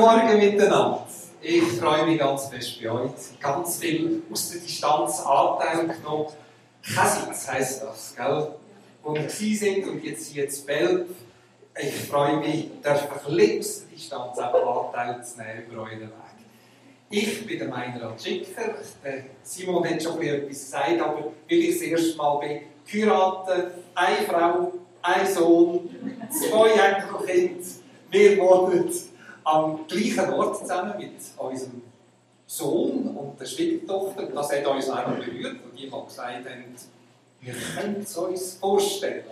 Morgen 0.00 0.38
miteinander. 0.38 1.06
Ich 1.42 1.62
freue 1.62 2.06
mich 2.06 2.18
ganz 2.18 2.46
fest 2.46 2.82
bei 2.82 2.90
euch. 2.90 3.10
Ganz 3.38 3.76
viel 3.76 4.22
aus 4.32 4.50
der 4.50 4.60
Distanz 4.62 5.20
Anteil 5.20 5.88
genommen. 5.88 6.28
Käsitz 6.82 7.46
heisst 7.46 7.82
das, 7.82 8.14
gell? 8.16 8.48
Wo 9.02 9.14
wir 9.14 9.28
sind 9.28 9.86
und 9.86 10.02
jetzt 10.02 10.32
hier 10.32 10.48
zu 10.48 10.64
Belp. 10.64 11.10
Ich 11.78 11.94
freue 12.08 12.38
mich, 12.38 12.70
darf 12.82 13.02
ein 13.02 13.36
bisschen 13.36 13.58
aus 13.58 13.80
der 13.82 13.94
Distanz 13.94 14.38
auch 14.38 14.94
Anteil 14.94 15.22
zu 15.22 15.36
nehmen 15.36 15.66
über 15.70 15.82
euren 15.82 16.00
Weg. 16.00 16.10
Ich 17.10 17.46
bin 17.46 17.58
der 17.58 17.68
Meinrad 17.68 18.22
Schicker. 18.22 18.74
Simon 19.42 19.84
hat 19.86 20.02
schon 20.02 20.22
etwas 20.22 20.48
gesagt, 20.48 20.98
aber 20.98 21.24
weil 21.24 21.58
ich 21.58 21.78
das 21.78 21.82
erste 21.82 22.16
Mal 22.16 22.38
bin, 22.38 22.60
geheiratet, 22.90 23.72
eine 23.94 24.26
Frau, 24.26 24.72
ein 25.02 25.26
Sohn, 25.26 25.90
zwei 26.30 26.70
Enkelkinder. 26.70 27.66
Wir 28.10 28.38
wohnen 28.38 28.90
am 29.50 29.86
gleichen 29.86 30.32
Ort 30.32 30.58
zusammen 30.58 30.94
mit 30.98 31.12
unserem 31.36 31.82
Sohn 32.46 33.16
und 33.16 33.40
der 33.40 33.46
Schwiegertochter. 33.46 34.26
Das 34.26 34.52
hat 34.52 34.66
uns 34.66 34.88
auch 34.88 35.04
berührt, 35.04 35.56
und 35.64 35.78
die 35.78 35.86
mal 35.88 36.04
gesagt 36.04 36.48
haben, 36.48 36.74
wir 37.40 37.54
können 37.54 38.00
es 38.02 38.16
uns 38.16 38.54
vorstellen, 38.54 39.24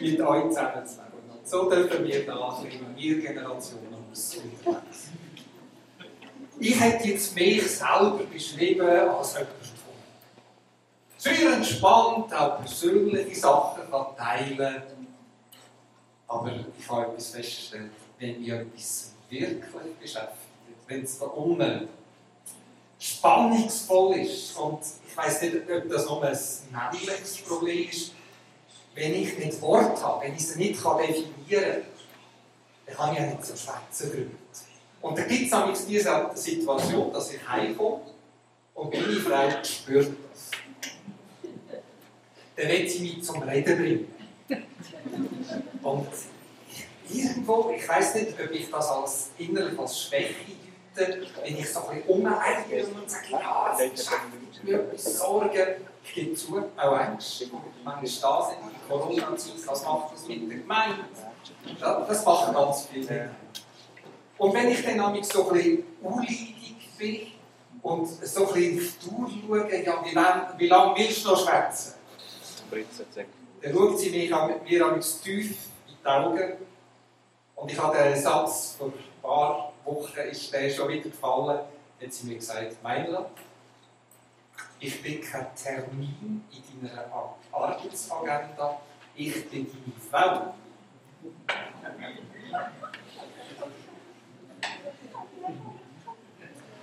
mit 0.00 0.20
euch 0.20 0.48
zusammen 0.48 0.86
zu 0.86 0.94
leben. 0.94 1.30
Und 1.32 1.48
so 1.48 1.70
dürfen 1.70 2.04
wir 2.04 2.26
da 2.26 2.62
in 2.62 2.96
vier 2.96 3.20
Generationen 3.20 3.94
aus 4.10 4.36
unterwegs 4.36 5.10
Ich 6.58 6.80
hätte 6.80 7.08
jetzt 7.08 7.34
mich 7.34 7.62
selber 7.62 8.20
beschrieben 8.32 8.88
als 8.88 9.34
jemand, 9.34 9.50
der 11.24 11.32
sehr 11.34 11.52
entspannt 11.52 12.34
auch 12.34 12.58
persönliche 12.58 13.34
Sachen 13.34 13.90
kann 13.90 14.16
teilen. 14.16 14.82
Aber 16.28 16.52
ich 16.78 16.88
habe 16.88 17.12
etwas 17.12 17.30
festgestellt, 17.30 17.90
wenn 18.18 18.40
wir 18.40 18.60
etwas 18.60 19.15
wirklich 19.30 19.64
beschäftigt, 20.00 20.36
wenn 20.86 21.02
es 21.02 21.18
da 21.18 21.26
unten 21.26 21.88
spannungsvoll 22.98 24.16
ist 24.18 24.56
und 24.56 24.80
ich 25.06 25.16
weiß 25.16 25.42
nicht, 25.42 25.56
ob 25.70 25.88
das 25.88 26.06
nur 26.06 26.22
ein 26.22 26.38
männliches 26.92 27.36
Problem 27.46 27.88
ist, 27.88 28.12
wenn 28.94 29.14
ich 29.14 29.38
nicht 29.38 29.60
Wort 29.60 30.02
habe, 30.02 30.24
wenn 30.24 30.34
ich 30.34 30.40
es 30.40 30.56
nicht 30.56 30.78
definieren 30.78 31.24
kann, 31.48 31.82
dann 32.86 32.96
kann 32.96 33.12
ich 33.12 33.18
ja 33.18 33.26
nicht 33.26 33.44
so 33.44 33.54
schwätzen 33.56 34.10
drüber. 34.10 34.30
Und 35.02 35.18
da 35.18 35.22
gibt 35.22 35.52
es 35.52 35.58
nämlich 35.58 35.78
diese 35.86 36.30
Situation, 36.34 37.12
dass 37.12 37.32
ich 37.32 37.46
heimkomme 37.46 38.00
und 38.74 38.92
meine 38.92 39.20
Frau 39.20 39.48
spürt 39.62 40.08
das. 40.30 40.50
Dann 42.56 42.68
wird 42.68 42.90
sie 42.90 43.00
mich 43.00 43.22
zum 43.22 43.42
Reden 43.42 43.78
bringen. 43.78 44.14
Und 45.82 46.08
irgendwo, 47.08 47.72
ich 47.76 47.88
weiß 47.88 48.14
nicht, 48.16 48.40
ob 48.40 48.50
ich 48.50 48.70
das 48.70 48.88
als 48.88 49.30
innerlich 49.38 49.78
als 49.78 50.02
Schwäche 50.02 50.34
deute, 50.96 51.26
wenn 51.42 51.58
ich 51.58 51.72
so 51.72 51.80
ein 51.80 51.96
bisschen 51.96 52.08
umeile 52.08 52.86
und 52.86 53.10
sage, 53.10 53.26
ja, 53.30 53.76
es 53.78 54.00
ist 54.00 54.10
mir 54.62 54.80
etwas 54.80 55.18
Sorgen. 55.18 55.66
Ich 56.04 56.14
gebe 56.14 56.34
zu, 56.34 56.62
auch 56.76 56.98
Ängste, 56.98 57.46
manchmal 57.84 58.02
da 58.22 58.48
sind, 58.48 58.72
in 58.72 58.88
Corona-Zeit, 58.88 59.66
was 59.66 59.84
macht 59.84 60.12
das 60.12 60.28
mit 60.28 60.50
der 60.50 60.58
Gemeinde? 60.58 61.04
Das 61.80 62.24
machen 62.24 62.54
ganz 62.54 62.86
viele. 62.92 63.30
Und 64.38 64.54
wenn 64.54 64.68
ich 64.68 64.84
dann 64.84 64.96
nämlich 64.96 65.26
so 65.26 65.48
ein 65.48 65.54
bisschen 65.54 65.84
unleidig 66.02 66.76
bin 66.96 67.20
und 67.82 68.06
so 68.06 68.46
ein 68.46 68.54
bisschen 68.54 68.94
durchschaue, 69.48 69.84
ja, 69.84 70.04
wie 70.04 70.14
lange 70.14 70.54
wie 70.58 70.68
lang 70.68 70.96
willst 70.96 71.24
du 71.24 71.30
noch 71.30 71.44
schwätzen? 71.44 71.94
Dann 73.62 73.74
schaut 73.74 73.98
sie 73.98 74.10
mich 74.10 74.32
an, 74.32 74.54
mir 74.62 75.00
tief 75.00 75.50
in 75.50 75.94
die 76.02 76.06
Augen 76.06 76.52
und 77.56 77.72
ich 77.72 77.78
habe 77.78 77.96
den 77.96 78.16
Satz 78.16 78.76
vor 78.78 78.88
ein 78.88 78.92
paar 79.22 79.72
Wochen 79.84 80.20
ist 80.30 80.52
der 80.52 80.70
schon 80.70 80.88
wieder 80.88 81.08
gefallen. 81.10 81.60
Hat 82.00 82.12
sie 82.12 82.26
mir 82.26 82.36
gesagt, 82.36 82.82
Meinla, 82.82 83.30
ich 84.78 85.02
bin 85.02 85.20
kein 85.22 85.46
Termin 85.56 86.44
in 86.52 86.86
deiner 86.86 87.06
Arbeitsagenda, 87.50 88.80
ich 89.14 89.48
bin 89.48 89.66
deine 89.66 90.10
Frau. 90.10 90.54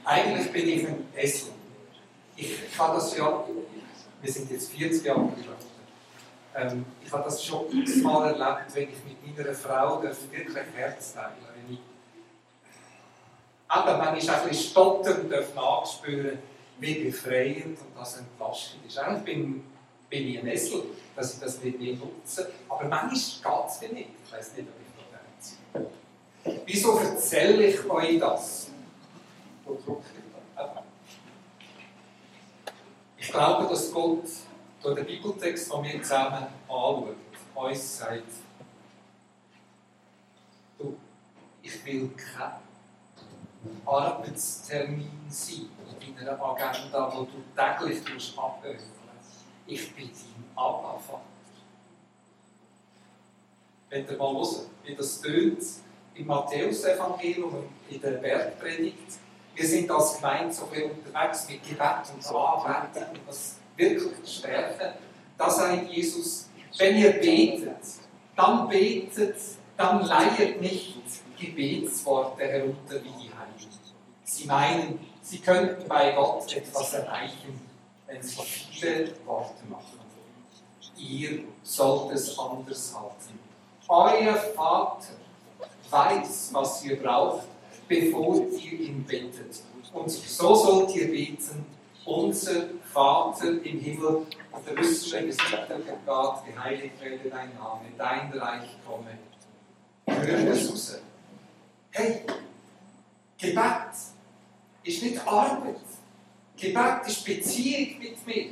Eigentlich 0.05 0.51
bin 0.51 0.67
ich 0.67 0.87
ein 0.87 1.07
Esel. 1.15 1.53
Ich 2.35 2.75
kann 2.75 2.95
das 2.95 3.15
ja, 3.15 3.43
wir 4.21 4.31
sind 4.31 4.51
jetzt 4.51 4.71
40 4.71 5.05
Jahre 5.05 5.19
gegangen. 5.27 5.72
Ähm, 6.55 6.85
ich 7.03 7.11
habe 7.11 7.23
das 7.23 7.43
schon 7.43 7.65
x-mal 7.71 8.33
erlebt, 8.33 8.75
wenn 8.75 8.89
ich 8.89 8.97
mit 9.05 9.37
meiner 9.37 9.55
Frau 9.55 10.01
wirklich 10.03 10.57
Herz 10.75 11.13
teile. 11.13 11.33
Wenn 11.55 11.73
ich 11.73 11.79
eben 13.75 13.97
manchmal 13.97 14.35
ein 14.41 14.49
bisschen 14.49 14.71
stotternd 14.71 15.55
nachspüren 15.55 16.39
wie 16.79 17.05
befreiend 17.05 17.79
und 17.79 17.97
das 17.97 18.17
entlastend 18.17 18.85
ist. 18.85 18.97
Eigentlich 18.97 19.23
bin, 19.23 19.63
bin 20.09 20.27
ich 20.27 20.39
ein 20.39 20.47
Esel, 20.47 20.83
dass 21.15 21.33
ich 21.33 21.39
das 21.39 21.61
nicht 21.63 21.79
mehr 21.79 21.95
nutze. 21.95 22.51
Aber 22.69 22.83
manchmal 22.85 23.61
geht 23.61 23.69
es 23.69 23.81
mir 23.81 23.93
nicht. 23.93 24.09
Ich 24.25 24.33
weiß 24.33 24.53
nicht, 24.57 24.67
ob 24.67 24.75
ich 24.81 24.93
da 25.73 25.79
bin. 25.79 26.61
Wieso 26.65 26.97
erzähle 26.97 27.65
ich 27.65 27.89
euch 27.89 28.19
das? 28.19 28.67
Ich 33.17 33.31
glaube, 33.31 33.69
dass 33.69 33.91
Gott 33.91 34.25
durch 34.83 34.95
den 34.95 35.05
Bibeltext, 35.05 35.73
den 35.73 35.83
wir 35.83 36.03
zusammen 36.03 36.47
anschauen, 36.67 37.15
uns 37.55 37.97
sagt, 37.97 38.23
du, 40.77 40.97
ich 41.61 41.85
will 41.85 42.09
kein 42.09 42.51
Arbeitstermin 43.85 45.25
sein 45.29 45.69
in 46.05 46.15
deiner 46.15 46.43
Agenda, 46.43 47.11
wo 47.15 47.23
du 47.23 47.43
täglich 47.55 48.37
aböffnen 48.37 48.91
Ich 49.65 49.95
bin 49.95 50.09
dein 50.09 50.57
Abba-Vater. 50.57 51.21
Wenn 53.89 54.05
ihr 54.07 54.17
mal 54.17 54.33
hören, 54.33 54.65
wie 54.83 54.95
das 54.95 55.21
tönt 55.21 55.63
im 56.15 56.27
Matthäus-Evangelium, 56.27 57.69
in 57.89 58.01
der 58.01 58.11
Bergpredigt, 58.11 59.19
wir 59.55 59.67
sind 59.67 59.89
als 59.89 60.15
Gemeinde 60.15 60.53
so 60.53 60.65
viel 60.65 60.85
unterwegs 60.85 61.47
mit 61.47 61.63
Gebet 61.63 62.11
und 62.13 62.35
Anbetung 62.35 63.07
und 63.27 63.62
wirklich 63.75 64.37
stärken. 64.37 64.93
Da 65.37 65.49
sagt 65.49 65.89
Jesus, 65.89 66.49
wenn 66.77 66.97
ihr 66.97 67.11
betet, 67.13 67.83
dann 68.35 68.67
betet, 68.67 69.35
dann 69.77 70.05
leiert 70.05 70.61
nicht 70.61 70.97
Gebetsworte 71.39 72.43
herunter 72.43 73.03
wie 73.03 73.23
die 73.23 73.31
Heiligen. 73.31 73.79
Sie 74.23 74.45
meinen, 74.45 74.99
sie 75.21 75.39
könnten 75.39 75.87
bei 75.87 76.11
Gott 76.11 76.51
etwas 76.55 76.93
erreichen, 76.93 77.59
wenn 78.07 78.21
sie 78.21 78.41
viele 78.41 79.13
Worte 79.25 79.65
machen. 79.69 79.99
Ihr 80.97 81.43
sollt 81.63 82.13
es 82.13 82.37
anders 82.37 82.95
halten. 82.95 83.39
Euer 83.89 84.35
Vater 84.35 85.13
weiß, 85.89 86.49
was 86.53 86.85
ihr 86.85 87.01
braucht, 87.01 87.47
bevor 87.87 88.37
ihr 88.37 88.79
ihn 88.79 89.03
betet. 89.03 89.61
Und 89.93 90.09
so 90.09 90.55
sollt 90.55 90.95
ihr 90.95 91.09
beten, 91.09 91.65
unser 92.05 92.65
Vater 92.93 93.63
im 93.63 93.79
Himmel, 93.79 94.27
der 94.67 94.77
wüsste 94.77 95.25
gesegnet 95.25 96.05
Gott, 96.05 96.45
geheiligt 96.45 97.01
werde 97.01 97.29
dein 97.29 97.53
Name, 97.55 97.85
dein 97.97 98.31
Reich 98.33 98.69
komme. 98.85 99.17
Hör 100.05 100.45
das 100.45 100.69
raus. 100.69 100.99
Hey, 101.91 102.21
Gebet 103.39 103.93
ist 104.83 105.01
nicht 105.01 105.27
Arbeit. 105.27 105.75
Gebet 106.55 107.07
ist 107.07 107.25
Beziehung 107.25 107.99
mit 107.99 108.27
mir. 108.27 108.49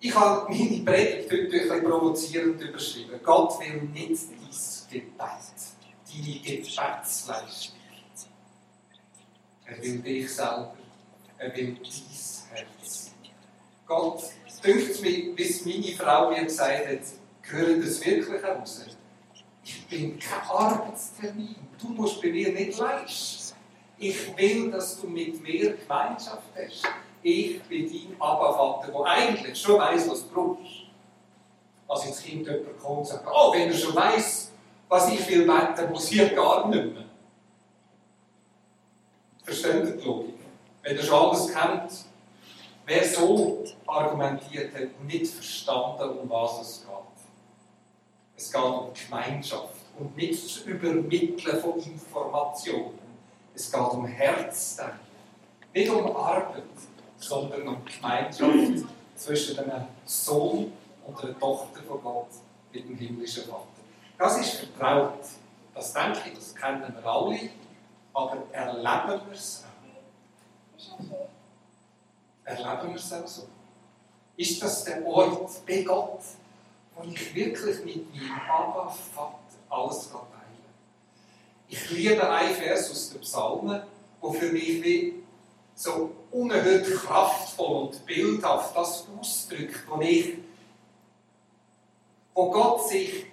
Ich 0.00 0.14
habe 0.14 0.48
meine 0.54 0.84
Predigt 0.84 1.32
heute 1.32 1.74
ein 1.74 1.82
provozierend 1.82 2.60
überschrieben. 2.60 3.18
Gott 3.24 3.58
will 3.58 3.82
nicht 3.92 4.28
dein 4.30 5.00
Gebet, 5.00 5.18
deine 6.06 6.40
Gebetsleistung. 6.40 7.74
Er 9.64 9.82
will 9.82 9.98
dich 9.98 10.32
selber. 10.32 10.76
Er 11.38 11.56
will 11.56 11.74
dein 11.74 12.56
Herz. 12.56 13.07
Gott, 13.88 14.22
dünkt 14.62 15.00
mich, 15.00 15.34
bis 15.34 15.64
meine 15.64 15.96
Frau 15.96 16.28
mir 16.28 16.44
gesagt 16.44 16.88
hat, 16.88 16.98
gehört 17.40 17.82
das 17.82 18.04
wirklich 18.04 18.44
raus? 18.44 18.84
Ich 19.64 19.86
bin 19.86 20.18
kein 20.18 20.46
Arbeitstermin. 20.46 21.56
Du 21.80 21.88
musst 21.88 22.20
bei 22.20 22.28
mir 22.28 22.52
nicht 22.52 22.78
leisten. 22.78 23.56
Ich 23.96 24.36
will, 24.36 24.70
dass 24.70 25.00
du 25.00 25.06
mit 25.06 25.42
mir 25.42 25.74
Gemeinschaft 25.74 26.42
hast. 26.54 26.82
Ich 27.22 27.62
bin 27.62 27.90
dein 27.90 28.20
Abbavater, 28.20 28.92
der 28.92 29.04
eigentlich 29.06 29.58
schon 29.58 29.80
weiß, 29.80 30.10
was 30.10 30.28
du 30.28 30.34
brauchst. 30.34 30.72
Als 31.88 32.04
ins 32.04 32.22
Kind 32.22 32.46
jemand 32.46 32.78
kommt 32.78 32.98
und 32.98 33.06
sagt, 33.06 33.26
oh, 33.26 33.54
wenn 33.54 33.70
er 33.70 33.74
schon 33.74 33.96
weiß, 33.96 34.52
was 34.86 35.10
ich 35.10 35.26
will 35.30 35.46
beten, 35.46 35.90
muss 35.90 36.12
ich 36.12 36.36
gar 36.36 36.68
nicht 36.68 36.92
mehr. 36.92 37.04
Versteht 39.42 39.74
ihr 39.74 39.96
die 39.96 40.04
Logik? 40.04 40.34
Wenn 40.82 40.96
er 40.96 41.02
schon 41.02 41.30
alles 41.30 41.48
kennt, 41.48 42.07
wer 42.88 43.04
so 43.04 43.64
argumentiert 43.86 44.74
hat, 44.74 45.00
nicht 45.04 45.26
verstanden, 45.26 46.18
um 46.18 46.30
was 46.30 46.60
es 46.62 46.86
geht. 46.86 46.88
Es 48.36 48.50
geht 48.50 48.62
um 48.62 48.90
Gemeinschaft 48.94 49.74
und 49.98 50.16
nicht 50.16 50.42
das 50.42 50.56
Übermitteln 50.62 51.60
von 51.60 51.78
Informationen. 51.78 52.98
Es 53.54 53.70
geht 53.70 53.80
um 53.80 54.06
Herzdenken. 54.06 54.98
Nicht 55.74 55.90
um 55.90 56.16
Arbeit, 56.16 56.62
sondern 57.18 57.68
um 57.68 57.84
Gemeinschaft 57.84 58.86
zwischen 59.16 59.58
einem 59.58 59.86
Sohn 60.06 60.72
und 61.06 61.22
einer 61.22 61.38
Tochter 61.38 61.82
von 61.82 62.02
Gott 62.02 62.28
mit 62.72 62.88
dem 62.88 62.96
himmlischen 62.96 63.44
Vater. 63.44 63.66
Das 64.16 64.38
ist 64.40 64.50
vertraut. 64.50 65.20
Das 65.74 65.92
denke 65.92 66.20
ich, 66.26 66.34
das 66.34 66.54
kennen 66.54 66.94
wir 66.94 67.04
alle. 67.04 67.38
Aber 68.14 68.38
erleben 68.52 69.20
wir 69.26 69.32
es 69.32 69.64
auch? 69.64 71.28
Erleben 72.48 72.94
wir 72.94 72.96
es 72.96 73.12
auch 73.12 73.26
so? 73.26 73.46
Ist 74.36 74.62
das 74.62 74.84
der 74.84 75.04
Ort 75.04 75.66
bei 75.66 75.82
Gott, 75.82 76.20
wo 76.94 77.04
ich 77.04 77.34
wirklich 77.34 77.84
mit 77.84 78.14
meinem 78.14 78.40
Abba 78.48 78.88
Vater 78.88 79.38
alles 79.68 80.08
teile? 80.10 80.24
Ich 81.68 81.90
liebe 81.90 82.28
einen 82.30 82.54
Vers 82.54 82.90
aus 82.90 83.10
den 83.10 83.20
Psalmen, 83.20 83.82
der 84.22 84.30
für 84.32 84.50
mich 84.50 84.82
wie 84.82 85.14
so 85.74 86.10
unerhört 86.30 86.86
kraftvoll 86.86 87.88
und 87.88 88.06
bildhaft 88.06 88.74
das 88.74 89.06
ausdrückt, 89.20 89.84
wo, 89.86 90.00
ich, 90.00 90.38
wo 92.32 92.50
Gott 92.50 92.88
sich 92.88 93.26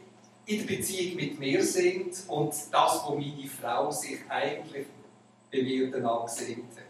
in 0.45 0.67
der 0.67 0.75
Beziehung 0.75 1.15
mit 1.15 1.39
mir 1.39 1.63
sehnt 1.63 2.17
und 2.27 2.53
das, 2.69 3.01
wo 3.05 3.15
meine 3.15 3.47
Frau 3.47 3.89
sich 3.91 4.19
eigentlich 4.27 4.87
bei 5.49 5.63
mir 5.63 5.89
danach 5.89 6.25
gesehnt 6.25 6.75
hat. 6.75 6.84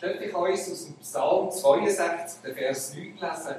Darf 0.00 0.20
ich 0.20 0.34
euch 0.34 0.60
aus 0.60 0.84
dem 0.84 0.94
Psalm 0.96 1.50
62, 1.50 2.42
den 2.42 2.54
Vers 2.54 2.94
9 2.94 3.02
lesen? 3.18 3.56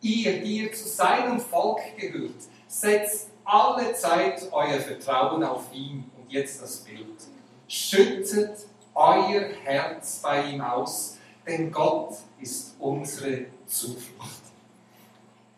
Ihr, 0.00 0.40
die 0.40 0.58
ihr 0.58 0.72
zu 0.72 0.88
seinem 0.88 1.40
Volk 1.40 1.80
gehört, 1.96 2.30
setzt 2.68 3.28
alle 3.44 3.92
Zeit 3.94 4.46
euer 4.52 4.78
Vertrauen 4.78 5.42
auf 5.42 5.72
ihn. 5.72 6.08
Und 6.16 6.30
jetzt 6.30 6.62
das 6.62 6.78
Bild. 6.78 7.18
Schüttet 7.66 8.58
euer 8.94 9.48
Herz 9.64 10.20
bei 10.22 10.50
ihm 10.50 10.60
aus, 10.60 11.16
denn 11.46 11.72
Gott 11.72 12.14
ist 12.40 12.74
unsere 12.78 13.46
Zuflucht. 13.66 14.42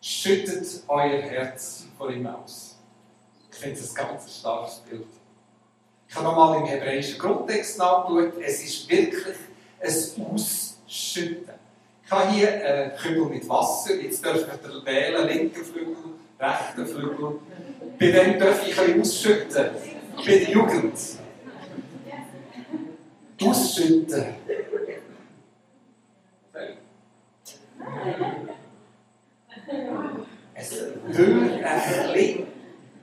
Schüttet 0.01 0.85
euer 0.89 1.21
Herz 1.21 1.85
vor 1.99 2.11
ihm 2.11 2.27
aus. 2.27 2.77
Ich 3.51 3.59
finde 3.59 3.79
das 3.79 3.91
ein 3.91 4.09
ganz 4.09 4.39
starkes 4.39 4.77
Bild. 4.89 5.07
Ich 6.09 6.15
habe 6.15 6.25
nochmal 6.25 6.61
im 6.61 6.67
hebräischen 6.67 7.19
Grundtext 7.19 7.79
nachgeschaut. 7.79 8.35
Es 8.41 8.63
ist 8.63 8.89
wirklich 8.89 9.37
ein 9.85 10.27
Ausschütten. 10.33 11.55
Ich 12.05 12.11
habe 12.11 12.31
hier 12.31 12.53
einen 12.53 12.97
Kübel 12.97 13.27
mit 13.27 13.49
Wasser. 13.49 13.95
Jetzt 13.95 14.25
dürft 14.25 14.47
ihr 14.47 14.87
wählen, 14.87 15.27
linken 15.27 15.65
Flügel, 15.65 15.97
rechten 16.39 16.87
Flügel. 16.87 17.41
Bei 17.99 18.11
dem 18.11 18.39
darf 18.39 18.67
ich 18.67 18.79
ein 18.79 19.01
ausschütten. 19.01 19.71
Bei 20.17 20.23
der 20.25 20.51
Jugend. 20.51 20.99
Ausschütten. 23.43 24.25
Es 30.55 30.81
würde 31.07 31.65
ein 31.65 31.83
bisschen 31.83 32.47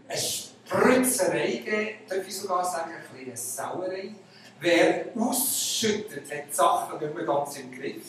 eine 0.08 0.20
Spritzerei 0.20 1.62
geben, 1.66 1.90
darf 2.08 2.28
ich 2.28 2.36
sogar 2.36 2.64
sagen, 2.64 2.92
ein 2.92 3.02
bisschen 3.12 3.28
eine 3.28 3.38
Sauerei. 3.38 4.16
Wer 4.62 5.08
ausschüttet, 5.18 6.32
hat 6.32 6.50
die 6.50 6.54
Sachen 6.54 7.00
nicht 7.00 7.16
mehr 7.16 7.26
ganz 7.26 7.58
im 7.58 7.72
Griff. 7.72 8.06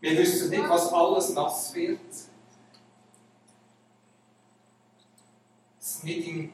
Wir 0.00 0.18
wissen 0.18 0.50
nicht, 0.50 0.68
was 0.68 0.92
alles 0.92 1.34
nass 1.34 1.72
wird. 1.72 2.00
Es 5.80 6.02
nicht, 6.02 6.26
in, 6.26 6.52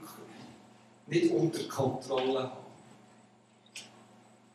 nicht 1.06 1.32
unter 1.32 1.66
Kontrolle 1.68 2.42
haben. 2.42 2.66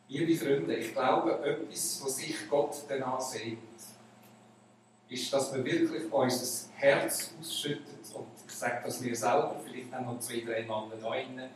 Liebe 0.06 0.36
Freunde, 0.36 0.76
ich 0.76 0.92
glaube, 0.92 1.44
etwas, 1.44 2.00
was 2.04 2.16
sich 2.18 2.48
Gott 2.48 2.76
danach 2.88 3.20
sehnt, 3.20 3.58
ist, 5.08 5.32
dass 5.32 5.52
wir 5.52 5.64
wirklich 5.64 6.12
unser 6.12 6.68
Herz 6.76 7.32
ausschüttet 7.40 8.14
und 8.14 8.28
sage 8.46 8.82
das 8.84 9.00
mir 9.00 9.16
selber, 9.16 9.60
vielleicht 9.66 9.92
auch 9.92 10.02
noch 10.02 10.20
zwei, 10.20 10.42
drei 10.42 10.62
da 10.62 10.88
drinnen, 11.00 11.50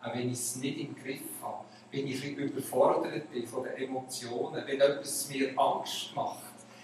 auch 0.00 0.14
wenn 0.14 0.30
ich 0.30 0.38
es 0.38 0.56
nicht 0.56 0.78
im 0.78 0.96
Griff 0.96 1.20
habe 1.42 1.64
wenn 1.94 2.08
ich 2.08 2.24
überfordert 2.24 3.30
bin 3.30 3.46
von 3.46 3.62
den 3.62 3.74
Emotionen, 3.74 4.66
wenn 4.66 4.80
etwas 4.80 5.28
mir 5.28 5.56
Angst 5.56 6.14
macht, 6.14 6.42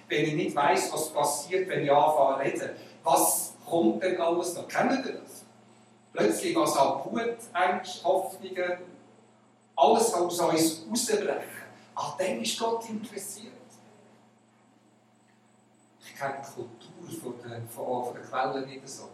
wenn 0.08 0.24
ich 0.24 0.34
nicht 0.34 0.56
weiß, 0.56 0.92
was 0.92 1.10
passiert, 1.10 1.68
wenn 1.68 1.82
ich 1.82 1.92
anfange 1.92 2.54
zu 2.54 2.64
reden. 2.64 2.76
Was 3.02 3.54
kommt 3.68 4.02
denn 4.02 4.20
alles 4.20 4.54
noch? 4.54 4.68
Kennen 4.68 5.02
ihr 5.04 5.12
das? 5.14 5.44
Plötzlich 6.12 6.54
was 6.54 6.76
an 6.76 7.04
Wut, 7.04 7.36
Ängste, 7.54 8.04
Hoffnungen, 8.04 8.78
alles 9.76 10.14
aus 10.14 10.40
uns 10.40 10.84
rausbrechen. 10.90 11.60
An 11.94 12.12
dem 12.18 12.42
ist 12.42 12.58
Gott 12.58 12.88
interessiert. 12.88 13.52
Ich 16.04 16.16
kenne 16.16 16.34
die 16.40 16.54
Kultur 16.54 17.20
von 17.20 17.34
der, 17.50 17.62
von, 17.62 18.04
von 18.04 18.14
der 18.14 18.22
Quellen 18.22 18.68
nicht 18.68 18.88
so 18.88 19.08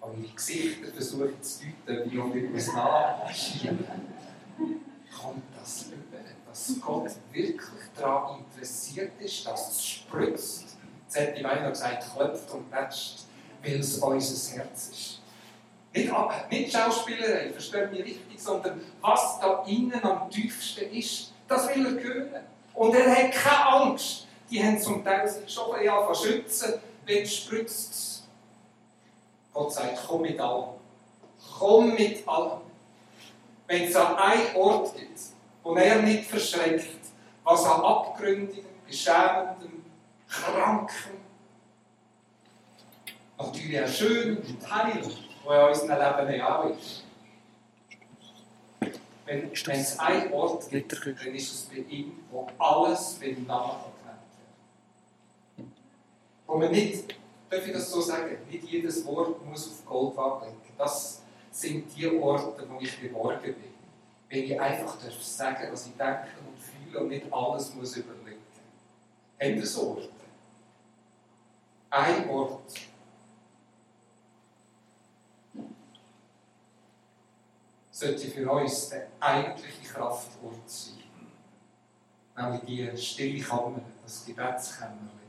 eure 0.00 0.16
Gesichter 0.34 0.92
versucht 0.92 1.44
zu 1.44 1.64
deuten, 1.86 2.10
wie 2.10 2.16
ihr 2.16 2.48
etwas 2.48 2.72
nachschieben. 2.72 3.84
Kommt 5.20 5.42
das 5.58 5.86
über, 5.88 6.18
dass 6.48 6.74
Gott 6.80 7.10
wirklich 7.32 7.60
daran 7.96 8.40
interessiert 8.40 9.12
ist, 9.20 9.46
dass 9.46 9.72
es 9.72 9.86
spritzt? 9.86 10.76
Jetzt 11.04 11.16
hätte 11.16 11.36
ich 11.38 11.42
beinahe 11.42 11.70
gesagt, 11.70 12.04
klopft 12.14 12.50
und 12.52 12.70
tätscht, 12.70 13.24
weil 13.62 13.80
es 13.80 13.98
unser 13.98 14.56
Herz 14.56 14.88
ist. 14.88 15.20
Nicht, 15.92 16.12
nicht 16.50 16.72
Schauspielerei, 16.72 17.50
versteht 17.50 17.90
mich 17.90 18.04
richtig, 18.04 18.40
sondern 18.40 18.80
was 19.00 19.40
da 19.40 19.64
innen 19.66 20.02
am 20.04 20.30
tiefsten 20.30 20.88
ist, 20.92 21.32
das 21.48 21.68
will 21.74 21.84
er 21.84 22.02
hören. 22.02 22.44
Und 22.74 22.94
er 22.94 23.10
hat 23.10 23.32
keine 23.32 23.66
Angst. 23.66 24.26
Die 24.48 24.62
haben 24.62 24.80
zum 24.80 25.04
Teil 25.04 25.28
sich 25.28 25.52
schon 25.52 25.74
ein 25.74 26.08
bisschen 26.08 26.32
schützen, 26.32 26.74
wenn 27.04 27.22
es 27.22 27.36
spritzt 27.36 28.19
Gott 29.52 29.72
sagt, 29.72 29.98
komm 30.06 30.22
mit 30.22 30.38
allem. 30.38 30.70
Komm 31.58 31.94
mit 31.94 32.26
allem. 32.26 32.60
Wenn 33.66 33.84
es 33.84 33.96
an 33.96 34.16
einen 34.16 34.56
Ort 34.56 34.96
gibt, 34.96 35.20
wo 35.62 35.74
er 35.74 36.02
nicht 36.02 36.28
verschreckt, 36.28 36.86
was 37.44 37.64
an 37.64 37.80
abgründigen, 37.80 38.64
beschämenden, 38.86 39.84
kranken, 40.28 41.20
natürlich 43.38 43.82
auch 43.82 43.88
schön 43.88 44.38
und 44.38 44.70
heil, 44.70 45.02
wo 45.44 45.52
in 45.52 45.60
unserem 45.60 46.28
Leben 46.28 46.42
auch 46.42 46.64
ist. 46.70 47.04
Wenn, 49.26 49.50
wenn 49.50 49.80
es 49.80 49.98
einen 49.98 50.32
Ort 50.32 50.68
gibt, 50.70 50.92
dann 50.92 51.34
ist 51.34 51.52
es 51.52 51.60
bei 51.66 51.78
ihm, 51.88 52.12
wo 52.30 52.48
alles 52.58 53.18
dem 53.20 53.46
Namen 53.46 53.76
genannt 54.00 54.20
wird. 55.56 55.68
Wo 56.46 56.56
man 56.56 56.72
nicht 56.72 57.14
darf 57.50 57.66
ich 57.66 57.72
das 57.72 57.90
so 57.90 58.00
sagen, 58.00 58.36
nicht 58.48 58.64
jedes 58.64 59.04
Wort 59.04 59.44
muss 59.44 59.68
auf 59.68 59.84
Gold 59.84 60.18
ablegen. 60.18 60.56
Das 60.78 61.22
sind 61.50 61.94
die 61.96 62.08
Orte, 62.08 62.64
wo 62.68 62.80
ich 62.80 63.00
geborgen 63.00 63.42
bin. 63.42 63.74
Wenn 64.28 64.44
ich 64.44 64.60
einfach 64.60 64.96
darf 65.02 65.22
sagen, 65.22 65.68
was 65.72 65.86
ich 65.86 65.96
denke 65.96 66.28
und 66.46 66.56
fühle 66.56 67.00
und 67.00 67.08
nicht 67.08 67.26
alles 67.32 67.74
muss 67.74 67.96
überlegen. 67.96 68.38
Habt 69.40 69.56
ihr 69.56 69.66
so 69.66 69.90
Orte? 69.90 70.08
Ein 71.90 72.28
Ort. 72.30 72.72
sollte 78.00 78.28
für 78.28 78.50
uns 78.50 78.88
der 78.88 79.08
eigentliche 79.20 79.92
Kraftort 79.92 80.30
sein. 80.64 80.94
Nämlich 82.34 82.62
die 82.62 82.96
stille 82.96 83.44
Kammer, 83.44 83.82
das 84.02 84.24
Gebetskämmerchen 84.24 85.19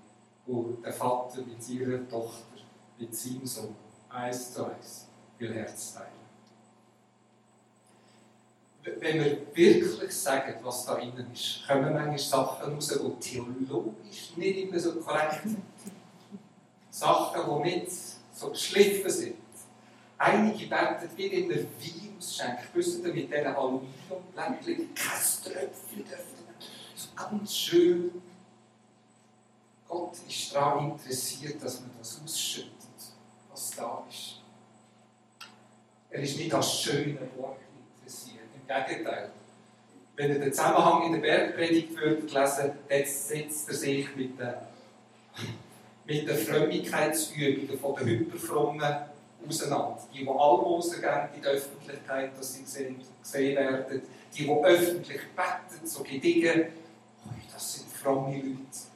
wo 0.52 0.78
der 0.84 0.92
Vater 0.92 1.42
mit 1.42 1.64
seiner 1.64 2.08
Tochter, 2.10 2.62
mit 3.00 3.16
seinem 3.16 3.46
Sohn, 3.46 3.76
eins 4.10 4.54
zu 4.54 4.66
eins 4.66 5.08
will 5.38 5.54
Herz 5.54 5.94
teilen. 5.94 6.10
Wenn 9.00 9.24
wir 9.24 9.56
wirklich 9.56 10.12
sagen, 10.12 10.56
was 10.64 10.86
da 10.86 10.98
innen 10.98 11.32
ist, 11.32 11.62
kommen 11.68 11.94
manchmal 11.94 12.18
Sachen 12.18 12.74
raus, 12.74 12.88
die 12.88 13.20
theologisch 13.20 14.36
nicht 14.36 14.58
immer 14.58 14.80
so 14.80 14.96
korrekt 14.96 15.44
sind. 15.44 15.62
Sachen, 16.90 17.64
die 17.64 17.70
nicht 17.70 17.92
so 18.34 18.50
geschliffen 18.50 19.10
sind. 19.10 19.36
Einige 20.18 20.66
beten 20.68 21.10
wie 21.16 21.26
in 21.28 21.52
einer 21.52 21.62
Virusschenk, 21.80 22.60
wisst 22.74 23.04
ihr, 23.04 23.14
mit 23.14 23.32
diesen 23.32 23.48
Aluminiumblättchen, 23.48 24.94
kein 24.96 25.44
Tröpfchen 25.44 26.06
dürfen. 26.06 26.42
So 26.96 27.10
ganz 27.16 27.56
schön 27.56 28.12
Gott 29.92 30.16
ist 30.26 30.56
daran 30.56 30.92
interessiert, 30.92 31.62
dass 31.62 31.82
man 31.82 31.92
das 32.00 32.22
ausschüttet, 32.24 32.72
was 33.52 33.72
da 33.72 34.02
ist. 34.10 34.40
Er 36.10 36.22
ist 36.22 36.38
nicht 36.38 36.54
als 36.54 36.80
schöne 36.80 37.20
Wort 37.36 37.58
interessiert. 38.00 38.46
Im 38.56 38.88
Gegenteil. 38.88 39.32
Wenn 40.16 40.32
er 40.32 40.40
den 40.40 40.54
Zusammenhang 40.54 41.08
in 41.08 41.12
der 41.14 41.20
Bergpredigt 41.20 41.94
würdet 41.98 42.32
lesen, 42.32 42.72
dann 42.88 43.06
setzt 43.06 43.68
er 43.68 43.76
sich 43.76 44.16
mit 44.16 44.40
den, 44.40 44.54
mit 46.06 46.26
den 46.26 46.38
Frömmigkeitsübungen 46.38 47.78
von 47.78 47.96
den 47.98 48.08
Hyperfrommen 48.08 48.96
auseinander. 49.46 50.02
Die, 50.14 50.20
die 50.20 50.28
Almosen 50.30 51.02
geben 51.02 51.30
in 51.36 51.42
der 51.42 51.52
Öffentlichkeit, 51.52 52.32
dass 52.40 52.54
sie 52.54 52.62
gesehen, 52.62 53.02
gesehen 53.22 53.58
werden. 53.58 54.02
Die, 54.34 54.44
die 54.44 54.50
öffentlich 54.50 55.22
beten, 55.36 55.86
so 55.86 56.02
gediegen. 56.02 56.68
Das 57.52 57.74
sind 57.74 57.92
fromme 57.92 58.38
Leute. 58.38 58.91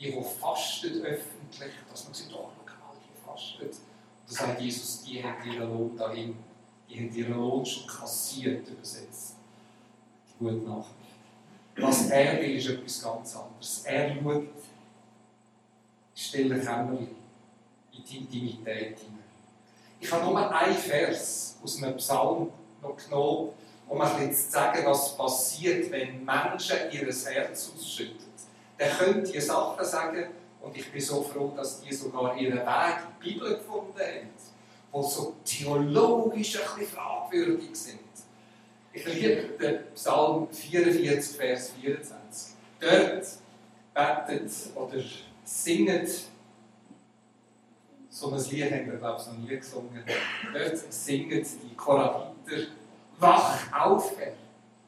Die, 0.00 0.10
die 0.10 0.22
fasten 0.22 1.02
öffentlich, 1.02 1.72
dass 1.90 2.04
man 2.04 2.14
sieht, 2.14 2.32
oh, 2.32 2.48
schau 2.64 2.94
die 2.94 3.24
fasten. 3.24 3.82
Da 4.26 4.32
sagt 4.34 4.60
Jesus, 4.60 5.02
die 5.02 5.22
haben 5.22 5.50
ihren 5.50 5.68
Lohn 5.68 5.96
dahin. 5.96 6.36
Die 6.88 6.98
haben 6.98 7.14
ihren 7.14 7.36
Lohn 7.36 7.66
schon 7.66 7.86
kassiert, 7.86 8.66
übersetzt. 8.66 9.34
Die 10.28 10.38
gute 10.38 10.66
Nachricht. 10.66 10.94
Was 11.76 12.08
er 12.10 12.40
will, 12.40 12.56
ist 12.56 12.68
etwas 12.68 13.02
ganz 13.02 13.36
anderes. 13.36 13.82
Er 13.84 14.14
schaut 14.14 14.48
stille 16.14 16.60
Kämmerchen 16.60 17.08
in 17.92 18.04
die 18.04 18.16
Intimität 18.18 18.98
hinein. 18.98 19.24
Ich 20.00 20.10
habe 20.10 20.24
nur 20.24 20.54
einen 20.54 20.76
Vers 20.76 21.56
aus 21.62 21.82
einem 21.82 21.96
Psalm 21.96 22.50
noch 22.82 22.96
genommen, 22.96 23.50
um 23.86 24.00
ein 24.00 24.32
zu 24.32 24.50
sagen, 24.50 24.84
was 24.86 25.16
passiert, 25.16 25.90
wenn 25.90 26.24
Menschen 26.24 26.76
ihr 26.90 27.06
Herz 27.06 27.70
ausschütten. 27.74 28.29
Dann 28.80 28.96
könnt 28.96 29.34
ihr 29.34 29.42
Sachen 29.42 29.84
sagen, 29.84 30.24
und 30.62 30.74
ich 30.74 30.90
bin 30.90 31.02
so 31.02 31.22
froh, 31.22 31.52
dass 31.54 31.82
die 31.82 31.92
sogar 31.92 32.34
ihren 32.34 32.60
Weg 32.60 32.64
in 32.64 33.22
die 33.22 33.30
Bibel 33.34 33.56
gefunden 33.58 33.98
haben, 33.98 34.30
die 34.94 35.10
so 35.10 35.36
theologisch 35.44 36.56
ein 36.56 36.78
bisschen 36.78 36.96
fragwürdig 36.96 37.76
sind. 37.76 38.00
Ich 38.94 39.04
liebe 39.04 39.50
den 39.60 39.92
Psalm 39.94 40.48
44, 40.50 41.36
Vers 41.36 41.72
24. 41.78 42.54
Dort 42.80 43.26
betet 43.94 44.50
oder 44.74 45.04
singet 45.44 46.10
so 48.08 48.32
ein 48.32 48.50
Lied 48.50 48.72
haben 48.72 48.90
wir, 48.90 48.96
glaube 48.96 49.20
ich, 49.20 49.26
noch 49.26 49.36
nie 49.36 49.56
gesungen. 49.56 50.04
Dort 50.54 50.78
singen 50.92 51.46
die 51.62 51.76
Chorabiter, 51.76 52.68
wach 53.18 53.58
auf, 53.78 54.18
Herr. 54.18 54.32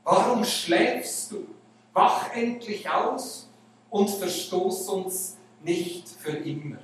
Warum 0.02 0.42
schläfst 0.44 1.32
du? 1.32 1.46
Wach 1.92 2.34
endlich 2.34 2.88
aus 2.88 3.51
und 3.92 4.08
verstoß 4.08 4.88
uns 4.88 5.36
nicht 5.62 6.08
für 6.08 6.32
immer. 6.32 6.78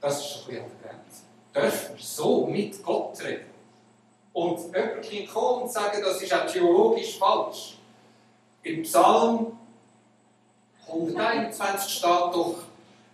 Das 0.00 0.20
ist 0.20 0.26
schon 0.26 0.42
ein 0.42 0.46
bisschen 0.46 0.82
Grenze. 0.82 1.22
Dürfen 1.54 1.96
wir 1.96 2.04
so 2.04 2.46
mit 2.46 2.82
Gott 2.84 3.20
reden? 3.24 3.50
Und 4.34 4.58
jemand 4.74 5.32
kommen 5.32 5.62
und 5.62 5.72
sagen, 5.72 6.02
das 6.04 6.20
ist 6.20 6.32
auch 6.34 6.46
theologisch 6.46 7.18
falsch. 7.18 7.78
Im 8.62 8.82
Psalm 8.82 9.58
121 10.86 11.94
steht 11.94 12.10
doch, 12.10 12.56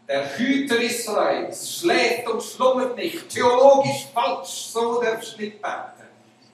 der 0.09 0.37
Hüter 0.37 0.80
Israels 0.80 1.78
schläft 1.78 2.28
und 2.28 2.42
schlummert 2.42 2.97
nicht. 2.97 3.28
Theologisch 3.28 4.09
falsch, 4.12 4.49
so 4.49 5.00
darfst 5.00 5.38
du 5.38 5.42
nicht 5.42 5.62
beten. 5.62 6.09